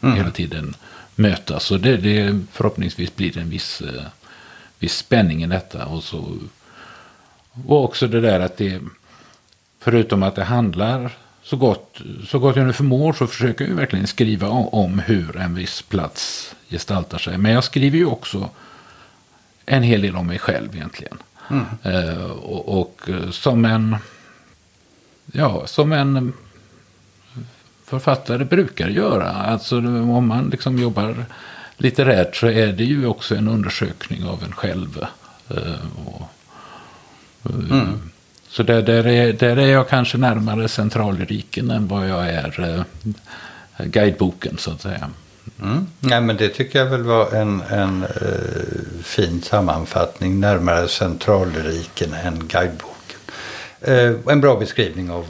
mm. 0.00 0.16
hela 0.16 0.30
tiden 0.30 0.74
mötas. 1.14 1.64
Så 1.64 1.76
det, 1.76 1.96
det 1.96 2.40
förhoppningsvis 2.52 3.16
blir 3.16 3.38
en 3.38 3.50
viss, 3.50 3.80
eh, 3.80 4.02
viss 4.78 4.96
spänning 4.96 5.44
i 5.44 5.46
detta. 5.46 5.86
Och, 5.86 6.02
så, 6.02 6.38
och 7.66 7.84
också 7.84 8.06
det 8.06 8.20
där 8.20 8.40
att 8.40 8.56
det, 8.56 8.80
förutom 9.80 10.22
att 10.22 10.34
det 10.34 10.44
handlar 10.44 11.12
så 11.42 11.56
gott, 11.56 12.00
så 12.26 12.38
gott 12.38 12.56
jag 12.56 12.66
nu 12.66 12.72
förmår 12.72 13.12
så 13.12 13.26
försöker 13.26 13.68
jag 13.68 13.74
verkligen 13.74 14.06
skriva 14.06 14.48
om 14.48 14.98
hur 14.98 15.36
en 15.36 15.54
viss 15.54 15.82
plats 15.82 16.54
gestaltar 16.68 17.18
sig. 17.18 17.38
Men 17.38 17.52
jag 17.52 17.64
skriver 17.64 17.98
ju 17.98 18.06
också 18.06 18.50
en 19.66 19.82
hel 19.82 20.02
del 20.02 20.16
om 20.16 20.26
mig 20.26 20.38
själv 20.38 20.76
egentligen. 20.76 21.18
Mm. 21.50 21.64
Eh, 21.82 22.24
och, 22.30 22.80
och, 22.80 23.08
som 23.30 23.64
en 23.64 23.96
ja, 25.26 25.66
som 25.66 25.92
en 25.92 26.32
författare 27.84 28.44
brukar 28.44 28.88
göra. 28.88 29.30
Alltså 29.30 29.78
om 29.78 30.26
man 30.26 30.48
liksom 30.50 30.78
jobbar 30.78 31.24
litterärt 31.76 32.36
så 32.36 32.46
är 32.46 32.72
det 32.72 32.84
ju 32.84 33.06
också 33.06 33.34
en 33.34 33.48
undersökning 33.48 34.24
av 34.24 34.44
en 34.44 34.52
själv. 34.52 35.06
Eh, 35.48 35.56
och, 36.04 36.22
eh, 37.44 37.70
mm. 37.70 38.10
Så 38.48 38.62
där, 38.62 38.82
där, 38.82 39.06
är, 39.06 39.32
där 39.32 39.56
är 39.56 39.66
jag 39.66 39.88
kanske 39.88 40.18
närmare 40.18 40.68
centralriken 40.68 41.70
än 41.70 41.88
vad 41.88 42.08
jag 42.08 42.28
är 42.28 42.84
eh, 43.78 43.86
guideboken 43.86 44.56
så 44.58 44.70
att 44.70 44.80
säga. 44.80 45.10
Mm. 45.62 45.86
Nej, 46.00 46.20
men 46.20 46.36
det 46.36 46.48
tycker 46.48 46.78
jag 46.78 46.86
väl 46.86 47.02
var 47.02 47.34
en, 47.34 47.62
en 47.68 48.02
uh, 48.02 49.02
fin 49.02 49.42
sammanfattning. 49.42 50.40
Närmare 50.40 50.88
centralriken 50.88 52.14
än 52.14 52.48
guideboken. 52.48 52.91
Eh, 53.84 54.12
en 54.28 54.40
bra 54.40 54.56
beskrivning 54.56 55.10
av, 55.10 55.26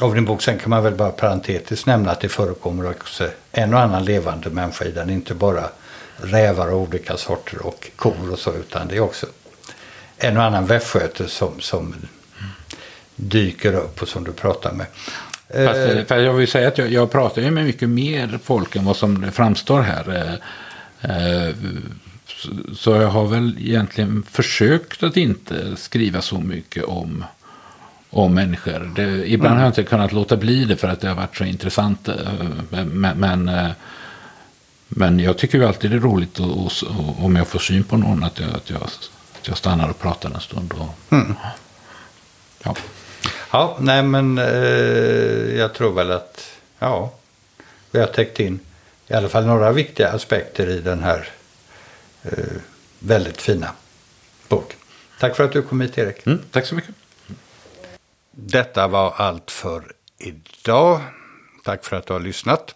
av 0.00 0.14
din 0.14 0.24
bok. 0.24 0.42
Sen 0.42 0.58
kan 0.58 0.70
man 0.70 0.82
väl 0.82 0.94
bara 0.94 1.10
parentetiskt 1.10 1.86
nämna 1.86 2.10
att 2.10 2.20
det 2.20 2.28
förekommer 2.28 2.90
också 2.90 3.28
en 3.52 3.74
och 3.74 3.80
annan 3.80 4.04
levande 4.04 4.50
människa 4.50 4.84
i 4.84 4.90
den. 4.90 5.10
Inte 5.10 5.34
bara 5.34 5.68
rävar 6.16 6.68
av 6.68 6.74
olika 6.74 7.16
sorter 7.16 7.66
och 7.66 7.90
kor 7.96 8.32
och 8.32 8.38
så 8.38 8.52
utan 8.54 8.88
det 8.88 8.96
är 8.96 9.00
också 9.00 9.26
en 10.18 10.36
och 10.36 10.42
annan 10.42 10.66
västgöte 10.66 11.28
som, 11.28 11.60
som 11.60 11.94
dyker 13.16 13.74
upp 13.74 14.02
och 14.02 14.08
som 14.08 14.24
du 14.24 14.32
pratar 14.32 14.72
med. 14.72 14.86
Fast, 15.48 15.78
eh, 15.78 16.04
för 16.04 16.18
jag 16.18 16.32
vill 16.32 16.48
säga 16.48 16.68
att 16.68 16.78
jag, 16.78 16.92
jag 16.92 17.10
pratar 17.10 17.42
ju 17.42 17.50
med 17.50 17.64
mycket 17.64 17.88
mer 17.88 18.38
folk 18.44 18.76
än 18.76 18.84
vad 18.84 18.96
som 18.96 19.32
framstår 19.32 19.80
här. 19.80 20.38
Eh, 21.00 21.54
så 22.76 22.90
jag 22.90 23.08
har 23.08 23.26
väl 23.26 23.56
egentligen 23.58 24.22
försökt 24.30 25.02
att 25.02 25.16
inte 25.16 25.76
skriva 25.76 26.22
så 26.22 26.38
mycket 26.38 26.84
om 26.84 27.24
om 28.16 28.34
människor. 28.34 28.92
Det, 28.96 29.30
ibland 29.30 29.52
mm. 29.52 29.58
har 29.58 29.64
jag 29.64 29.70
inte 29.70 29.82
kunnat 29.82 30.12
låta 30.12 30.36
bli 30.36 30.64
det 30.64 30.76
för 30.76 30.88
att 30.88 31.00
det 31.00 31.08
har 31.08 31.14
varit 31.14 31.36
så 31.36 31.44
intressant. 31.44 32.08
Eh, 32.08 32.14
men, 32.70 33.18
men, 33.18 33.48
eh, 33.48 33.70
men 34.88 35.20
jag 35.20 35.38
tycker 35.38 35.58
ju 35.58 35.64
alltid 35.64 35.90
det 35.90 35.96
är 35.96 36.00
roligt 36.00 36.40
och, 36.40 36.50
och, 36.50 36.72
och, 36.88 37.24
om 37.24 37.36
jag 37.36 37.46
får 37.46 37.58
syn 37.58 37.84
på 37.84 37.96
någon 37.96 38.24
att 38.24 38.40
jag, 38.40 38.50
att 38.50 38.70
jag, 38.70 38.82
att 38.82 39.48
jag 39.48 39.56
stannar 39.56 39.88
och 39.88 39.98
pratar 39.98 40.30
en 40.30 40.40
stund. 40.40 40.72
Och, 40.72 41.12
mm. 41.12 41.34
Ja. 42.62 42.76
ja, 43.52 43.76
nej 43.80 44.02
men 44.02 44.38
eh, 44.38 45.56
jag 45.58 45.74
tror 45.74 45.92
väl 45.92 46.10
att 46.10 46.50
ja, 46.78 47.12
vi 47.90 48.00
har 48.00 48.06
täckt 48.06 48.40
in 48.40 48.60
i 49.08 49.14
alla 49.14 49.28
fall 49.28 49.46
några 49.46 49.72
viktiga 49.72 50.08
aspekter 50.08 50.68
i 50.68 50.80
den 50.80 51.02
här 51.02 51.28
eh, 52.22 52.30
väldigt 52.98 53.42
fina 53.42 53.70
boken. 54.48 54.78
Tack 55.20 55.36
för 55.36 55.44
att 55.44 55.52
du 55.52 55.62
kom 55.62 55.80
hit 55.80 55.98
Erik. 55.98 56.26
Mm, 56.26 56.38
tack 56.50 56.66
så 56.66 56.74
mycket. 56.74 56.94
Detta 58.38 58.88
var 58.88 59.14
allt 59.16 59.50
för 59.50 59.92
idag. 60.18 61.00
Tack 61.64 61.84
för 61.84 61.96
att 61.96 62.06
du 62.06 62.12
har 62.12 62.20
lyssnat. 62.20 62.74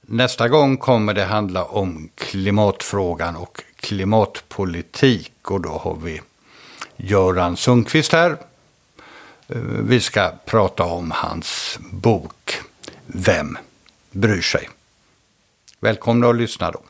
Nästa 0.00 0.48
gång 0.48 0.76
kommer 0.76 1.14
det 1.14 1.24
handla 1.24 1.64
om 1.64 2.08
klimatfrågan 2.14 3.36
och 3.36 3.62
klimatpolitik. 3.76 5.50
Och 5.50 5.60
då 5.60 5.68
har 5.68 5.96
vi 5.96 6.20
Göran 6.96 7.56
Sundqvist 7.56 8.12
här. 8.12 8.30
Eh, 9.48 9.56
vi 9.60 10.00
ska 10.00 10.32
prata 10.44 10.84
om 10.84 11.10
hans 11.10 11.78
bok 11.80 12.60
Vem 13.06 13.58
bryr 14.10 14.42
sig? 14.42 14.68
Välkomna 15.80 16.28
att 16.28 16.36
lyssna 16.36 16.70
då. 16.70 16.82